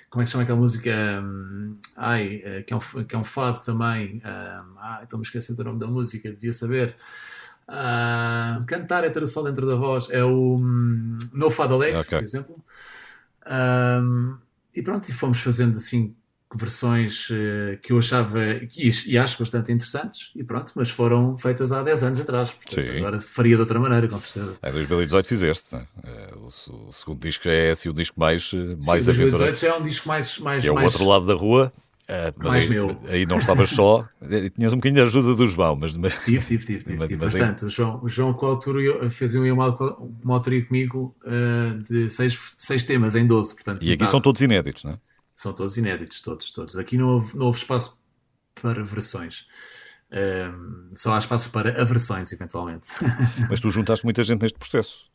[0.08, 0.90] como é que se chama aquela música?
[1.22, 4.20] Um, ai, que é, um, que é um fado também.
[4.24, 6.96] Um, ai, estou-me esquecendo do nome da música, devia saber.
[7.72, 12.00] Ah, cantar é ter o sol dentro da voz, é o um, No Fado Alegre,
[12.00, 12.18] Ok.
[12.18, 12.64] por exemplo.
[13.48, 14.36] Um,
[14.74, 16.14] e pronto, e fomos fazendo assim
[16.52, 21.70] versões eh, que eu achava e, e acho bastante interessantes, e pronto, mas foram feitas
[21.70, 22.50] há 10 anos atrás.
[22.50, 22.98] Portanto, Sim.
[22.98, 24.56] agora faria de outra maneira, com certeza.
[24.64, 25.86] Em 2018 fizeste, né?
[26.34, 26.46] O,
[26.88, 29.38] o segundo disco é assim o disco mais, eh, mais Sim, aventureiro.
[29.38, 30.38] 2018 já é um disco mais.
[30.38, 31.72] mais, é o mais outro lado da rua.
[32.12, 33.00] Eh, mas Mais aí, meu.
[33.08, 36.44] aí não estavas só, eh, tinhas um bocadinho de ajuda do João, mas, mas Tive,
[36.44, 37.64] tive, tive, tive, Mas- tive mas aí- bastante.
[37.66, 39.68] O João, o João com a altura fez um, uma,
[40.22, 43.54] uma autoria comigo eh, de seis, seis temas em 12.
[43.54, 44.98] Portanto, e aqui são todos inéditos, não é?
[45.34, 46.76] São todos inéditos, todos, todos.
[46.76, 47.98] Aqui não houve, não houve espaço
[48.60, 49.46] para versões.
[50.12, 52.88] Ehm, só há espaço para aversões, eventualmente.
[53.48, 55.09] Mas tu juntaste muita gente neste processo.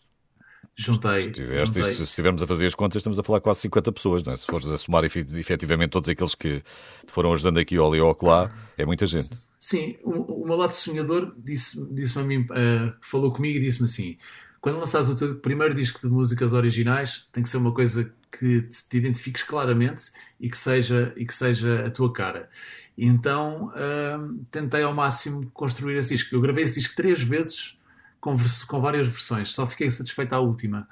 [0.76, 1.24] Juntei.
[1.24, 1.94] Se, tiveste, juntei.
[1.94, 4.38] se estivermos a fazer as contas, estamos a falar quase 50 pessoas, não é?
[4.38, 6.62] Se fores a somar efe- efetivamente todos aqueles que
[7.06, 9.30] te foram ajudando aqui ali ou acolá, é muita gente.
[9.60, 13.86] Sim, o, o meu lado sonhador disse- disse-me a mim, eh, falou comigo e disse-me
[13.86, 14.18] assim:
[14.62, 18.64] quando lançares o teu primeiro disco de músicas originais, tem que ser uma coisa que
[18.64, 22.50] te, identifiques claramente e que seja, e que seja a tua cara.
[22.98, 23.72] Então
[24.20, 26.34] hum, tentei ao máximo construir esse disco.
[26.36, 27.78] Eu gravei esse disco três vezes
[28.26, 28.36] com,
[28.68, 30.90] com várias versões, só fiquei satisfeito à última.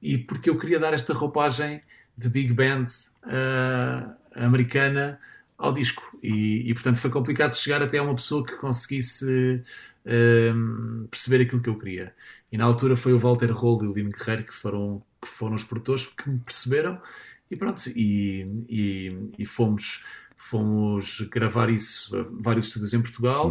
[0.00, 1.82] E porque eu queria dar esta roupagem
[2.16, 2.86] de big band
[3.24, 5.20] ah, americana
[5.58, 6.02] ao disco.
[6.22, 9.62] E, e, portanto foi complicado chegar até a uma pessoa que conseguisse
[10.06, 12.14] hum, perceber aquilo que eu queria.
[12.50, 15.56] E na altura foi o Walter Rolo e o Lino Guerreiro que foram, que foram
[15.56, 17.00] os produtores que me perceberam
[17.50, 20.04] e pronto, e, e, e fomos,
[20.36, 23.50] fomos gravar isso a vários estúdios em Portugal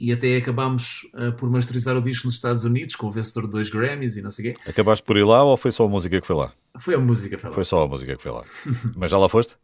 [0.00, 3.50] e até acabámos ah, por masterizar o disco nos Estados Unidos com o vencedor de
[3.50, 4.60] dois Grammys e não sei o quê.
[4.70, 6.52] Acabaste por ir lá ou foi só a música que foi lá?
[6.80, 7.54] Foi a música, foi lá.
[7.54, 8.42] Foi só a música que foi lá.
[8.96, 9.56] Mas já lá foste?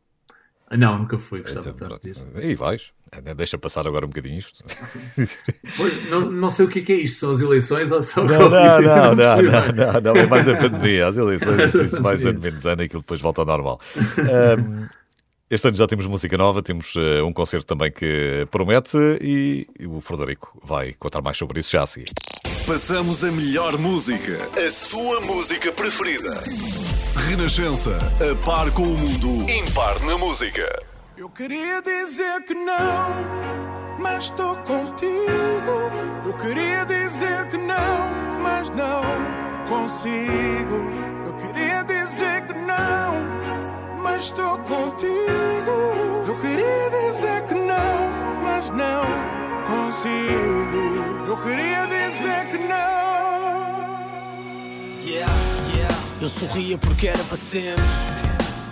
[0.73, 2.15] Ah, Não, nunca fui, gostava Então, de.
[2.41, 2.93] Aí vais.
[3.37, 4.63] Deixa passar agora um bocadinho isto.
[5.77, 8.23] Pois, não, não sei o que é, que é isto, são as eleições ou são
[8.25, 9.51] Não, não, não, não, não, bem.
[9.75, 11.09] não, não, é mais a pandemia.
[11.09, 12.51] As eleições, isto, mais Pandemia.
[12.51, 13.81] menos ano, aquilo depois volta ao normal.
[14.19, 14.87] Ahm,
[15.51, 20.01] este ano já temos música nova, temos eh, um concerto também que promete e o
[20.01, 22.11] Frederico vai contar mais sobre isso já a seguir.
[22.67, 24.39] Passamos a melhor música.
[24.57, 26.43] A sua música preferida.
[27.29, 27.99] Renascença.
[28.21, 29.51] A par com o mundo.
[29.51, 30.83] Impar na música.
[31.17, 35.91] Eu queria dizer que não, mas estou contigo.
[36.25, 39.03] Eu queria dizer que não, mas não
[39.69, 40.77] consigo.
[41.27, 43.50] Eu queria dizer que não,
[44.03, 45.11] mas estou contigo.
[46.27, 49.03] Eu queria dizer que não, mas não
[49.67, 51.27] consigo.
[51.27, 53.11] Eu queria dizer que não.
[55.03, 55.33] Yeah,
[55.75, 55.95] yeah.
[56.21, 57.83] Eu sorria porque era para sempre.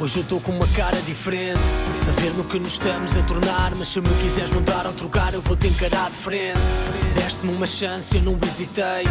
[0.00, 1.60] Hoje eu estou com uma cara diferente.
[2.08, 3.74] A ver no que nos estamos a tornar.
[3.74, 6.60] Mas se me quiseres mudar ou trocar, eu vou te encarar de frente.
[7.14, 9.04] Deste-me uma chance, eu não visitei.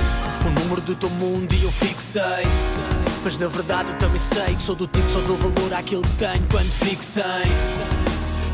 [0.46, 3.07] O número do teu mundo e eu fixei.
[3.28, 6.16] Mas na verdade eu também sei que sou do tipo só dou valor àquilo que
[6.16, 7.24] tenho quando fixei.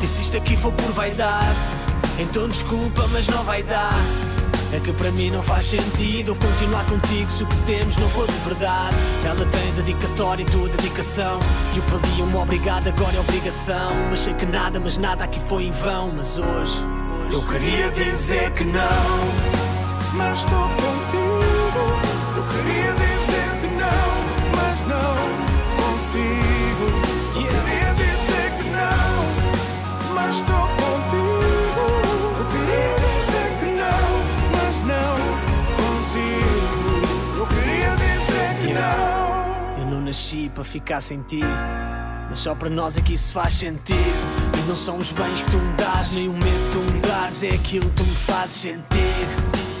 [0.02, 1.56] E se isto aqui for por vaidade,
[2.18, 3.94] então desculpa, mas não vai dar.
[4.72, 8.08] É que para mim não faz sentido eu continuar contigo se o que temos não
[8.08, 8.96] for de verdade.
[9.24, 11.38] Ela tem dedicatória e tua dedicação.
[11.70, 13.94] E que valia uma obrigada agora é obrigação.
[14.10, 16.10] Mas sei que nada, mas nada aqui foi em vão.
[16.16, 16.80] Mas hoje
[17.30, 18.82] eu queria dizer que não.
[20.16, 21.03] mas estou contigo.
[40.34, 41.40] Nasci para ficar sem ti.
[42.28, 43.98] Mas só para nós é que isso faz sentido.
[44.58, 47.00] E não são os bens que tu me dás, nem o medo que tu me
[47.00, 49.26] dás, é aquilo que tu me fazes sentir.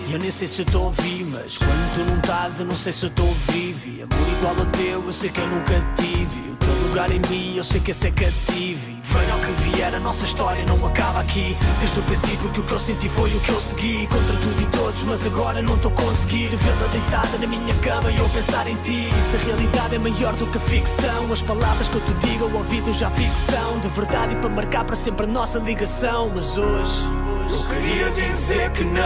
[0.06, 2.66] E eu nem sei se eu estou a ouvir, mas quando tu não estás, eu
[2.66, 3.88] não sei se eu estou vivo.
[3.88, 6.50] E amor igual ao teu, eu sei que eu nunca tive.
[6.50, 6.56] O
[6.94, 8.90] em mim, eu sei que esse é cativo.
[8.90, 11.56] E venha ao que vier, a nossa história não acaba aqui.
[11.80, 14.06] Desde o princípio que o que eu senti foi o que eu segui.
[14.06, 18.12] Contra tudo e todos, mas agora não estou a conseguir vê-la deitada na minha cama
[18.12, 19.08] e eu pensar em ti.
[19.28, 22.44] Se a realidade é maior do que a ficção, as palavras que eu te digo
[22.44, 23.80] ao ouvido já ficção.
[23.80, 26.30] De verdade e para marcar para sempre a nossa ligação.
[26.32, 27.02] Mas hoje,
[27.50, 29.02] eu queria dizer que não.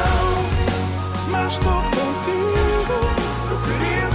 [1.31, 2.98] mas estou contigo.
[3.51, 4.08] Eu queria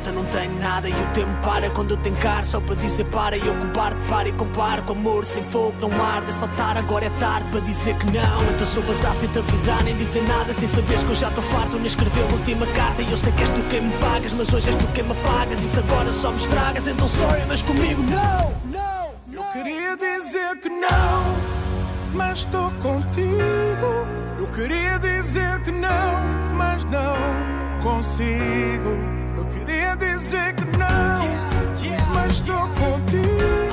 [0.00, 1.70] não tenho nada E o tempo para.
[1.70, 5.24] Quando eu tenho cara Só para dizer para e ocupar para e comparo Com amor
[5.24, 8.42] sem fogo, não arde É só tar, agora é tarde para dizer que não.
[8.50, 11.44] Então sou bazar sem te avisar, nem dizer nada Sem saberes que eu já estou
[11.44, 11.76] farto.
[11.76, 14.52] Nem escrever a última carta E eu sei que és tu quem me pagas Mas
[14.52, 15.62] hoje és tu quem me apagas.
[15.62, 20.68] Isso agora só me estragas Então sorry, mas comigo não, não, Eu queria dizer que
[20.68, 21.36] não,
[22.14, 24.06] mas estou contigo.
[24.38, 27.52] Eu queria dizer que não, mas não
[27.82, 29.21] consigo.
[29.72, 33.71] Queria dizer que não, mas estou contigo.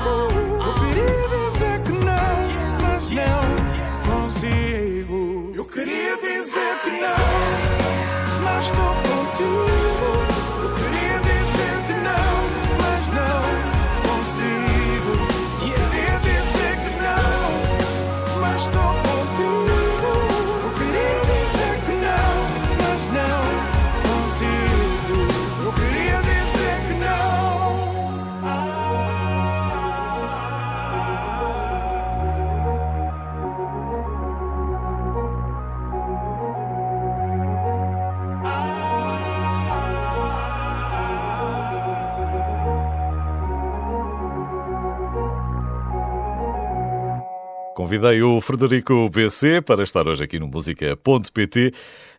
[47.90, 51.74] Convidei o Frederico BC para estar hoje aqui no música.pt.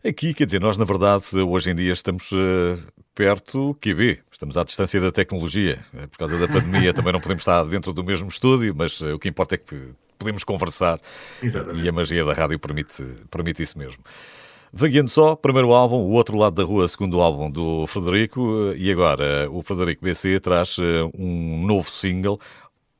[0.05, 2.77] Aqui, quer dizer, nós na verdade hoje em dia estamos eh,
[3.15, 5.79] perto QB, estamos à distância da tecnologia.
[5.93, 9.13] Eh, Por causa da pandemia também não podemos estar dentro do mesmo estúdio, mas eh,
[9.13, 10.99] o que importa é que podemos conversar
[11.41, 11.86] Exatamente.
[11.86, 14.03] e a magia da rádio permite, permite isso mesmo.
[14.73, 19.49] Vagueando só, primeiro álbum, O Outro Lado da Rua, segundo álbum do Frederico, e agora
[19.49, 20.75] o Frederico BC traz
[21.17, 22.38] um novo single,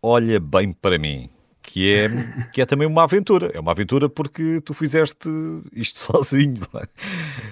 [0.02, 1.30] Olha Bem Para Mim,
[1.72, 2.10] que é,
[2.52, 3.50] que é também uma aventura.
[3.54, 5.30] É uma aventura porque tu fizeste
[5.74, 6.62] isto sozinho.
[6.76, 6.86] é?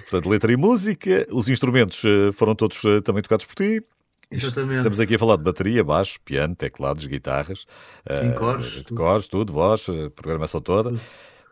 [0.02, 3.82] Portanto, letra e música, os instrumentos eh, foram todos eh, também tocados por ti.
[4.30, 4.76] Exatamente.
[4.78, 7.60] Estamos aqui a falar de bateria, baixo, piano, teclados, guitarras,
[8.08, 8.94] Sim, eh, cores, tudo.
[8.94, 10.94] cores, tudo, voz, programação toda.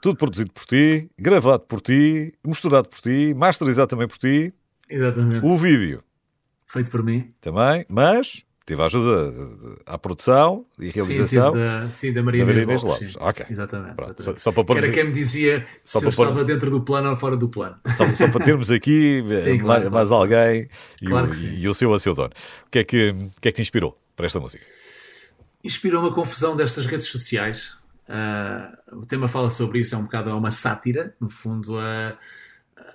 [0.00, 4.52] Tudo produzido por ti, gravado por ti, misturado por ti, masterizado também por ti.
[4.88, 5.44] Exatamente.
[5.44, 6.04] O vídeo
[6.68, 7.33] Feito por mim.
[7.40, 11.52] também, mas tive a ajuda eh, à produção e realização.
[11.52, 13.14] Sim, da, sim, da Maria da Maria Inês Lopes.
[13.14, 13.28] Lopes.
[13.28, 13.46] Ok.
[13.50, 13.94] Exatamente.
[13.98, 14.22] Exatamente.
[14.22, 16.81] só- só para Que era pôrmos- quem me dizia só se eu estava dentro do
[16.83, 17.76] plano ou fora do plano.
[17.92, 19.94] Só, só para termos aqui eh, Sim, claro, mais, claro.
[19.94, 20.68] mais alguém
[21.02, 22.31] e, Claro o, e o seu a seu dono.
[22.66, 24.64] O que, é que, o que é que te inspirou para esta música?
[25.64, 27.76] inspirou uma confusão destas redes sociais.
[28.09, 32.16] Ah, o tema fala sobre isso, é um bocado uma sátira, no fundo, a, a-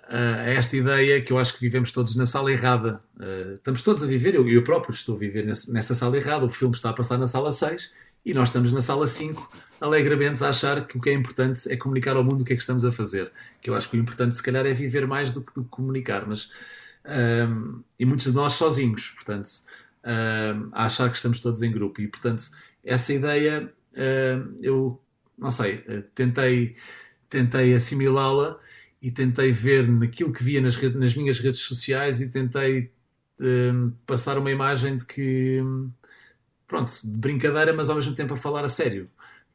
[0.10, 3.02] a esta ideia que eu acho que vivemos todos na sala errada.
[3.20, 6.46] Ah, estamos todos a viver, eu, eu próprio estou a viver nesse- nessa sala errada.
[6.46, 7.92] O filme está a passar na sala 6
[8.26, 9.50] e nós estamos na sala 5,
[9.82, 12.56] alegremente a achar que o que é importante é comunicar ao mundo o que é
[12.56, 13.32] que estamos a fazer.
[13.62, 15.70] Que eu acho que o importante, se calhar, é viver mais do que, do que
[15.70, 16.50] comunicar, mas.
[17.06, 17.48] ah,
[18.00, 19.50] e muitos de nós sozinhos, portanto,
[20.04, 22.02] ah, a achar que estamos todos em grupo.
[22.02, 22.44] E, portanto,
[22.84, 25.00] essa ideia ah, eu
[25.38, 26.76] não sei, ah, tentei,
[27.30, 28.58] tentei assimilá-la
[29.04, 32.90] e tentei ver naquilo que via nas, nas minhas redes sociais e tentei
[33.42, 35.92] ah, passar uma imagem de que, hum,
[36.66, 39.10] pronto, de brincadeira, mas ao mesmo tempo a falar a sério.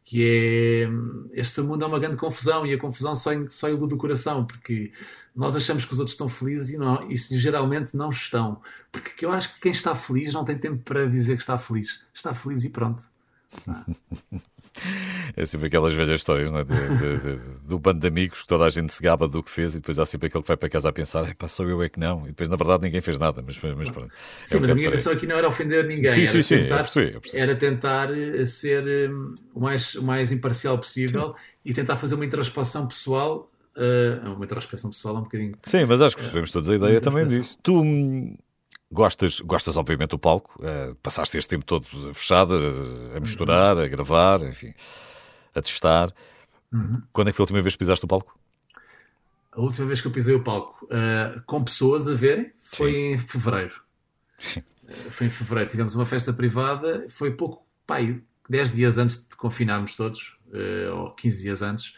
[0.05, 0.87] Que
[1.35, 4.47] é este mundo é uma grande confusão e a confusão só, só ilude o coração,
[4.47, 4.93] porque
[5.35, 8.63] nós achamos que os outros estão felizes e, não, e geralmente não estão.
[8.93, 12.03] Porque eu acho que quem está feliz não tem tempo para dizer que está feliz.
[12.15, 13.05] Está feliz e pronto.
[15.37, 16.65] É sempre aquelas velhas histórias não é?
[16.65, 19.51] de, de- de- do bando de amigos que toda a gente se gaba do que
[19.51, 21.83] fez e depois há sempre aquele que vai para casa a pensar, "Epá, sou eu
[21.83, 22.25] é que não.
[22.25, 23.43] E depois, na verdade, ninguém fez nada.
[23.45, 24.13] Mas, mas pronto.
[24.45, 26.11] É Sim, um mas a minha intenção aqui não era ofender ninguém.
[26.11, 27.43] Sim, era sim, sim, eu tentar, percebi, eu percebi.
[27.43, 29.09] Era tentar eh, ser eh,
[29.55, 31.35] o mais, o mais imparcial possível
[31.65, 33.51] e tentar fazer uma introspeção pessoal.
[33.77, 35.55] eh, uma introspeção pessoal é um bocadinho.
[35.63, 37.59] Sim, mas acho que percebemos todos a ideia também disso.
[37.63, 38.37] Tu, hum,
[38.91, 41.85] Gostas, gostas obviamente do palco, uh, passaste este tempo todo
[42.15, 44.73] fechado, uh, a misturar, a gravar, enfim,
[45.55, 46.11] a testar.
[46.73, 47.03] Uhum.
[47.13, 48.39] Quando é que foi a última vez que pisaste o palco?
[49.53, 52.99] A última vez que eu pisei o palco uh, com pessoas a verem foi Sim.
[53.13, 53.75] em fevereiro.
[54.57, 55.71] Uh, foi em fevereiro.
[55.71, 60.39] Tivemos uma festa privada, foi pouco, pai, 10 dias antes de confinarmos todos,
[60.95, 61.93] ou 15 dias antes,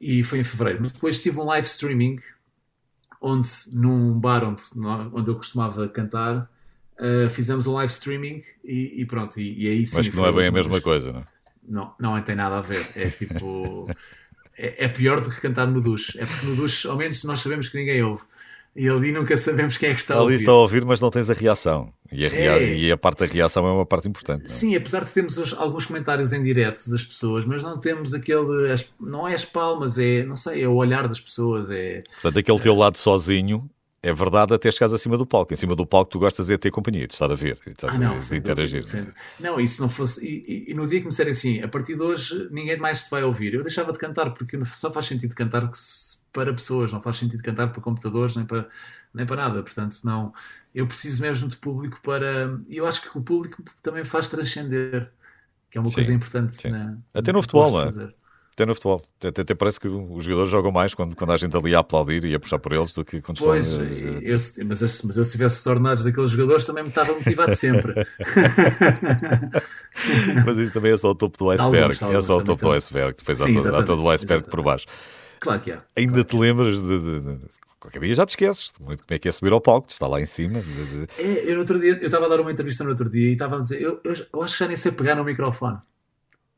[0.00, 0.80] e foi em fevereiro.
[0.82, 2.18] Mas depois tive um live streaming,
[3.20, 4.62] onde, num bar onde,
[5.12, 6.50] onde eu costumava cantar,
[6.98, 9.38] uh, fizemos um live streaming e, e pronto.
[9.40, 11.24] E, e aí sim, Mas que não é bem a mesma coisa, não é?
[11.62, 12.86] Não, não tem nada a ver.
[12.96, 13.86] É tipo.
[14.56, 16.18] é, é pior do que cantar no duche.
[16.18, 18.22] É porque no duche, ao menos, nós sabemos que ninguém ouve.
[18.74, 20.36] E ali nunca sabemos quem é que está a Ali ouvir.
[20.36, 21.92] está a ouvir, mas não tens a reação.
[22.12, 22.76] E a, rea- É.
[22.76, 24.40] e a parte da reação é uma parte importante.
[24.40, 24.48] não é?
[24.48, 28.46] Sim, apesar de termos os- alguns comentários em direto das pessoas, mas não temos aquele.
[29.00, 30.24] Não é as palmas, é.
[30.24, 31.68] Não sei, é o olhar das pessoas.
[31.70, 32.02] É.
[32.14, 33.68] Portanto, aquele teu lado sozinho
[34.02, 35.52] é verdade até chegares acima do palco.
[35.52, 37.72] Em cima do palco tu gostas é de ter companhia, de estar a ver, de,
[37.72, 38.82] estar Ah, não, de interagir.
[38.82, 39.12] dúvida.
[39.38, 40.24] Não, e se não fosse.
[40.26, 43.02] E, e- e no dia que me disserem assim, a partir de hoje ninguém mais
[43.04, 46.52] te vai ouvir, eu deixava de cantar, porque só faz sentido cantar que se- para
[46.54, 48.68] pessoas, não faz sentido cantar para computadores nem para,
[49.14, 49.62] nem para nada.
[49.62, 50.32] Portanto, não.
[50.74, 52.58] Eu preciso mesmo de público para.
[52.68, 55.10] E eu acho que o público também faz transcender,
[55.70, 56.68] que é uma Sim, coisa importante.
[56.68, 57.88] na- Até no futebol, não é?
[58.52, 59.02] Até no futebol.
[59.22, 62.24] Até, até parece que os jogadores jogam mais quando, quando há gente ali a aplaudir
[62.24, 63.80] e a puxar por eles do que quando Pois, estão.
[63.80, 63.84] a-
[64.22, 67.54] eu, mas, eu, mas eu se tivesse os ordenados daqueles jogadores também me estava motivado
[67.54, 67.94] sempre.
[70.44, 72.04] Mas isso também é só o topo do Alguns, iceberg.
[72.08, 72.72] é só o também topo do estão.
[72.72, 73.16] iceberg.
[73.16, 74.48] Depois há, Sim, todo, há todo o iceberg exatamente.
[74.48, 74.86] por baixo.
[75.40, 75.82] Claro que há.
[75.96, 79.18] Ainda te lembras de, de- de- Qualquer dia já te esqueces de muito como é
[79.18, 80.60] que é subir ao palco, de estar lá em cima.
[80.60, 83.30] de- É, eu no outro dia, eu estava a dar uma entrevista no outro dia
[83.30, 85.78] e estava a dizer, eu, eu, eu acho que já nem sei pegar no microfone.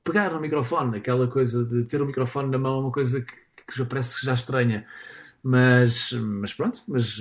[0.05, 3.33] Pegar no microfone, aquela coisa de ter o microfone na mão é uma coisa que,
[3.69, 4.85] que já parece que já estranha.
[5.45, 7.19] Mas, mas pronto, mas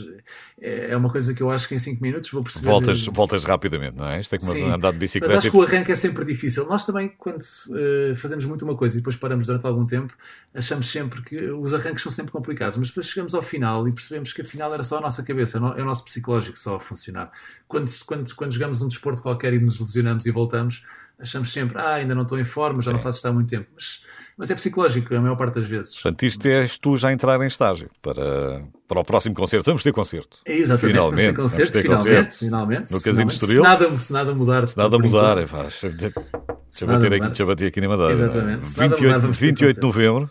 [0.59, 2.67] é é uma coisa que eu acho que em 5 minutos vou perceber.
[2.67, 4.19] Voltas, voltas rapidamente, não é?
[4.19, 4.63] Isto é como Sim.
[4.65, 5.37] andar de Mas bicicleta.
[5.39, 6.67] acho e- que o arranque é sempre difícil.
[6.67, 7.41] Nós também, quando
[7.75, 10.13] eh, fazemos muito uma coisa e depois paramos durante algum tempo,
[10.53, 12.77] achamos sempre que os arranques são sempre complicados.
[12.77, 15.73] Mas depois chegamos ao final e percebemos que afinal era só a nossa cabeça, não-
[15.75, 17.31] é o nosso psicológico só a funcionar.
[17.67, 20.83] Quando, quando, quando jogamos um desporto qualquer e nos lesionamos e voltamos,
[21.17, 23.03] achamos sempre, ah, ainda não estou em forma, já não Sim.
[23.03, 23.67] faço isto há muito tempo.
[23.73, 24.03] Mas,
[24.41, 25.93] mas é psicológico, a maior parte das vezes.
[25.93, 29.65] Portanto, isto és tu já entrar em estágio para, para o próximo concerto.
[29.67, 30.39] Vamos ter concerto.
[30.43, 32.39] É exatamente, Finalmente, vamos ter concerto, vamos ter finalmente, concerto.
[32.39, 33.29] finalmente, No Casino.
[33.29, 33.61] Estoril.
[33.61, 34.67] Se nada, se nada mudar.
[34.67, 35.89] Se nada mudar, é, pá, deixa,
[36.87, 38.13] bater aqui, deixa bater aqui na Madeira.
[38.13, 38.15] é?
[38.15, 38.67] Exatamente.
[38.67, 40.29] Se nada 28, mudar, vamos ter 28 de novembro.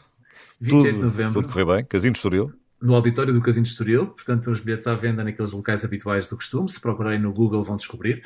[0.60, 1.32] 28 de novembro.
[1.34, 1.84] Tudo correr bem.
[1.84, 2.52] Casino de Estoril.
[2.82, 6.34] no auditório do Casino de Estoril, portanto os bilhetes à venda naqueles locais habituais do
[6.34, 8.24] costume, se procurarem no Google vão descobrir.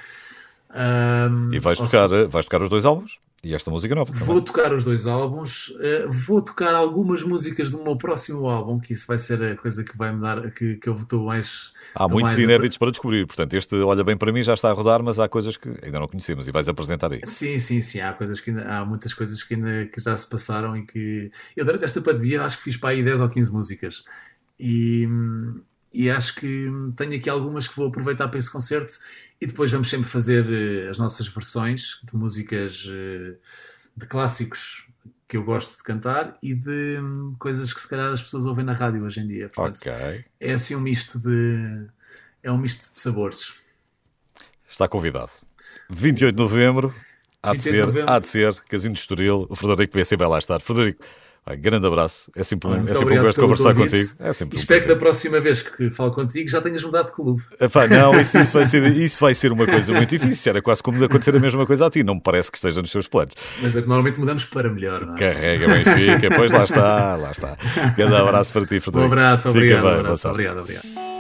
[0.71, 4.11] Ahm, E vais tocar, seja, vais tocar os dois álbuns e esta música nova.
[4.11, 4.27] também.
[4.27, 8.93] Vou tocar os dois álbuns, eh, vou tocar algumas músicas do meu próximo álbum, que
[8.93, 11.73] isso vai ser a coisa que vai me dar, que, que eu estou mais.
[11.95, 13.27] Há muitos mais inéditos para descobrir.
[13.27, 16.01] Portanto, este Olha Bem para mim já está a rodar, mas há coisas que ainda
[16.01, 17.21] não conhecemos e vais apresentar aí.
[17.25, 18.01] Sim, sim, sim.
[18.01, 21.31] Há coisas que ainda, há muitas coisas que ainda que já se passaram e que
[21.57, 24.05] eu durante esta pandemia acho que fiz para aí 10 ou 15 músicas.
[24.59, 25.09] E,
[25.95, 28.95] e acho que tenho aqui algumas que vou aproveitar para esse concerto
[29.41, 33.37] e depois vamos sempre fazer eh, as nossas versões de músicas eh,
[33.97, 34.87] de clássicos
[35.29, 38.65] que eu gosto de cantar e de hum, coisas que se calhar as pessoas ouvem
[38.65, 39.49] na rádio hoje em dia.
[39.49, 40.25] Portanto, Ok.
[40.41, 41.87] é assim um misto de
[42.43, 43.55] é um misto de sabores.
[44.69, 45.31] Está convidado.
[45.89, 46.95] 28 de novembro.
[47.43, 48.13] Há de 28 de ser, novembro.
[48.13, 48.55] há de ser.
[48.69, 49.47] Casino de Estoril.
[49.49, 50.61] O Frederico PC vai lá estar.
[50.61, 51.05] Frederico,
[51.55, 52.31] grande abraço.
[52.35, 54.09] É sempre, um- Muito é sempre um gosto conversar contigo.
[54.21, 57.07] É sempre E um espero que da próxima vez que falo contigo já tenhas mudado
[57.07, 57.43] de clube.
[57.61, 60.51] Epá, não, isso, isso vai ser, isso vai ser uma coisa muito difícil.
[60.51, 62.03] Era quase como acontecer a mesma coisa a ti.
[62.03, 63.35] Não me parece que esteja nos seus planos.
[63.61, 65.19] Mas é que normalmente mudamos para melhor, não é?
[65.19, 67.57] Carrega Benfica, pois lá está, lá está.
[67.97, 68.81] Grande abraço para ti.
[68.95, 71.14] Um abraço, Fica obrigado, bem, um abraço, obrigado, obrigado.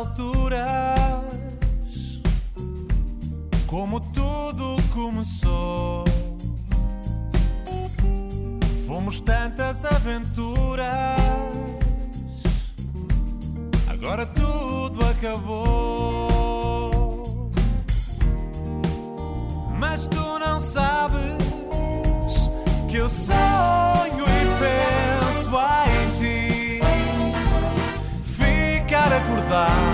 [0.00, 0.98] Alturas,
[3.66, 6.04] como tudo começou.
[8.86, 10.88] Fomos tantas aventuras,
[13.88, 16.30] agora tudo acabou.
[19.78, 21.36] Mas tu não sabes
[22.88, 25.50] que eu sonho e penso
[25.86, 26.40] em ti
[28.90, 29.89] ficar acordado,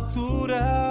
[0.00, 0.81] pelas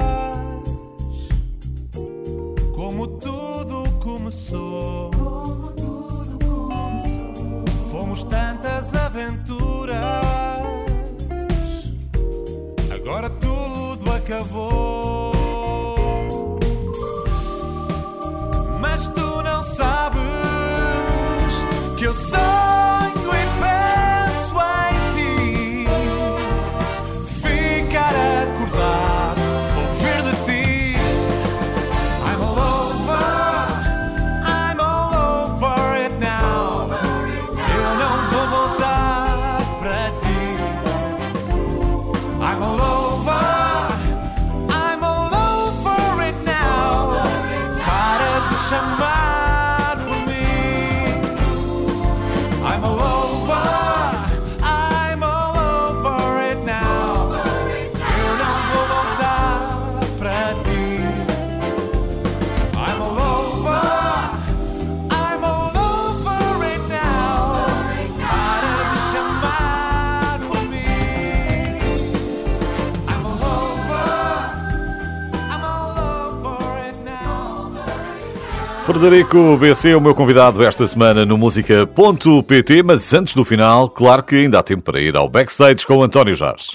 [78.86, 84.24] Frederico BC é o meu convidado esta semana no música.pt, mas antes do final, claro
[84.24, 86.72] que ainda há tempo para ir ao backstage com o António Jorge.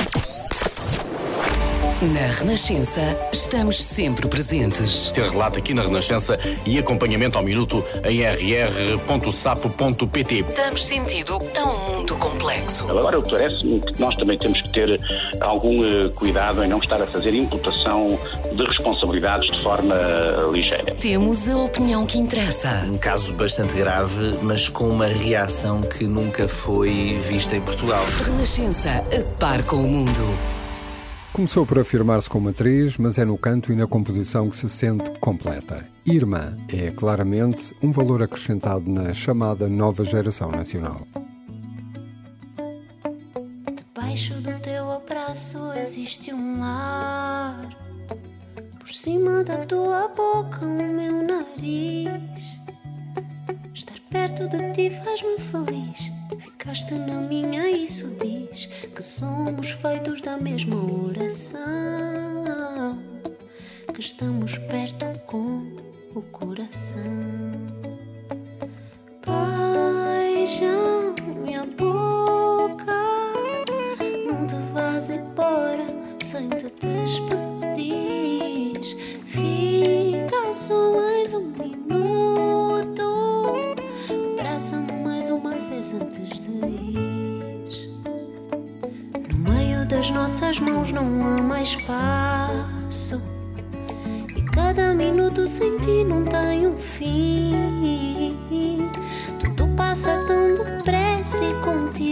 [2.03, 3.01] Na Renascença,
[3.33, 5.09] estamos sempre presentes.
[5.13, 8.21] Ter relato aqui na Renascença e acompanhamento ao minuto em
[9.03, 9.65] rr.sapo.pt.
[10.55, 12.87] Damos sentido a um mundo complexo.
[12.91, 15.01] Agora, parece-me que nós também temos que ter
[15.41, 18.19] algum eh, cuidado em não estar a fazer imputação
[18.53, 20.95] de responsabilidades de forma eh, ligeira.
[20.97, 22.85] Temos a opinião que interessa.
[22.87, 28.05] Um caso bastante grave, mas com uma reação que nunca foi vista em Portugal.
[28.23, 30.56] Renascença, a par com o mundo.
[31.37, 35.11] Começou por afirmar-se como atriz, mas é no canto e na composição que se sente
[35.21, 35.87] completa.
[36.07, 41.07] Irmã é claramente um valor acrescentado na chamada nova geração nacional.
[43.77, 47.69] Debaixo do teu abraço existe um lar.
[48.79, 52.59] Por cima da tua boca, o meu nariz.
[53.75, 56.11] Estar perto de ti faz-me feliz.
[56.67, 61.61] Ficaste na minha, isso diz que somos feitos da mesma oração.
[63.95, 65.63] Que estamos perto com
[66.13, 66.99] o coração.
[69.25, 70.67] Beija
[71.45, 71.56] minha boca.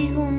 [0.04, 0.33] Contigo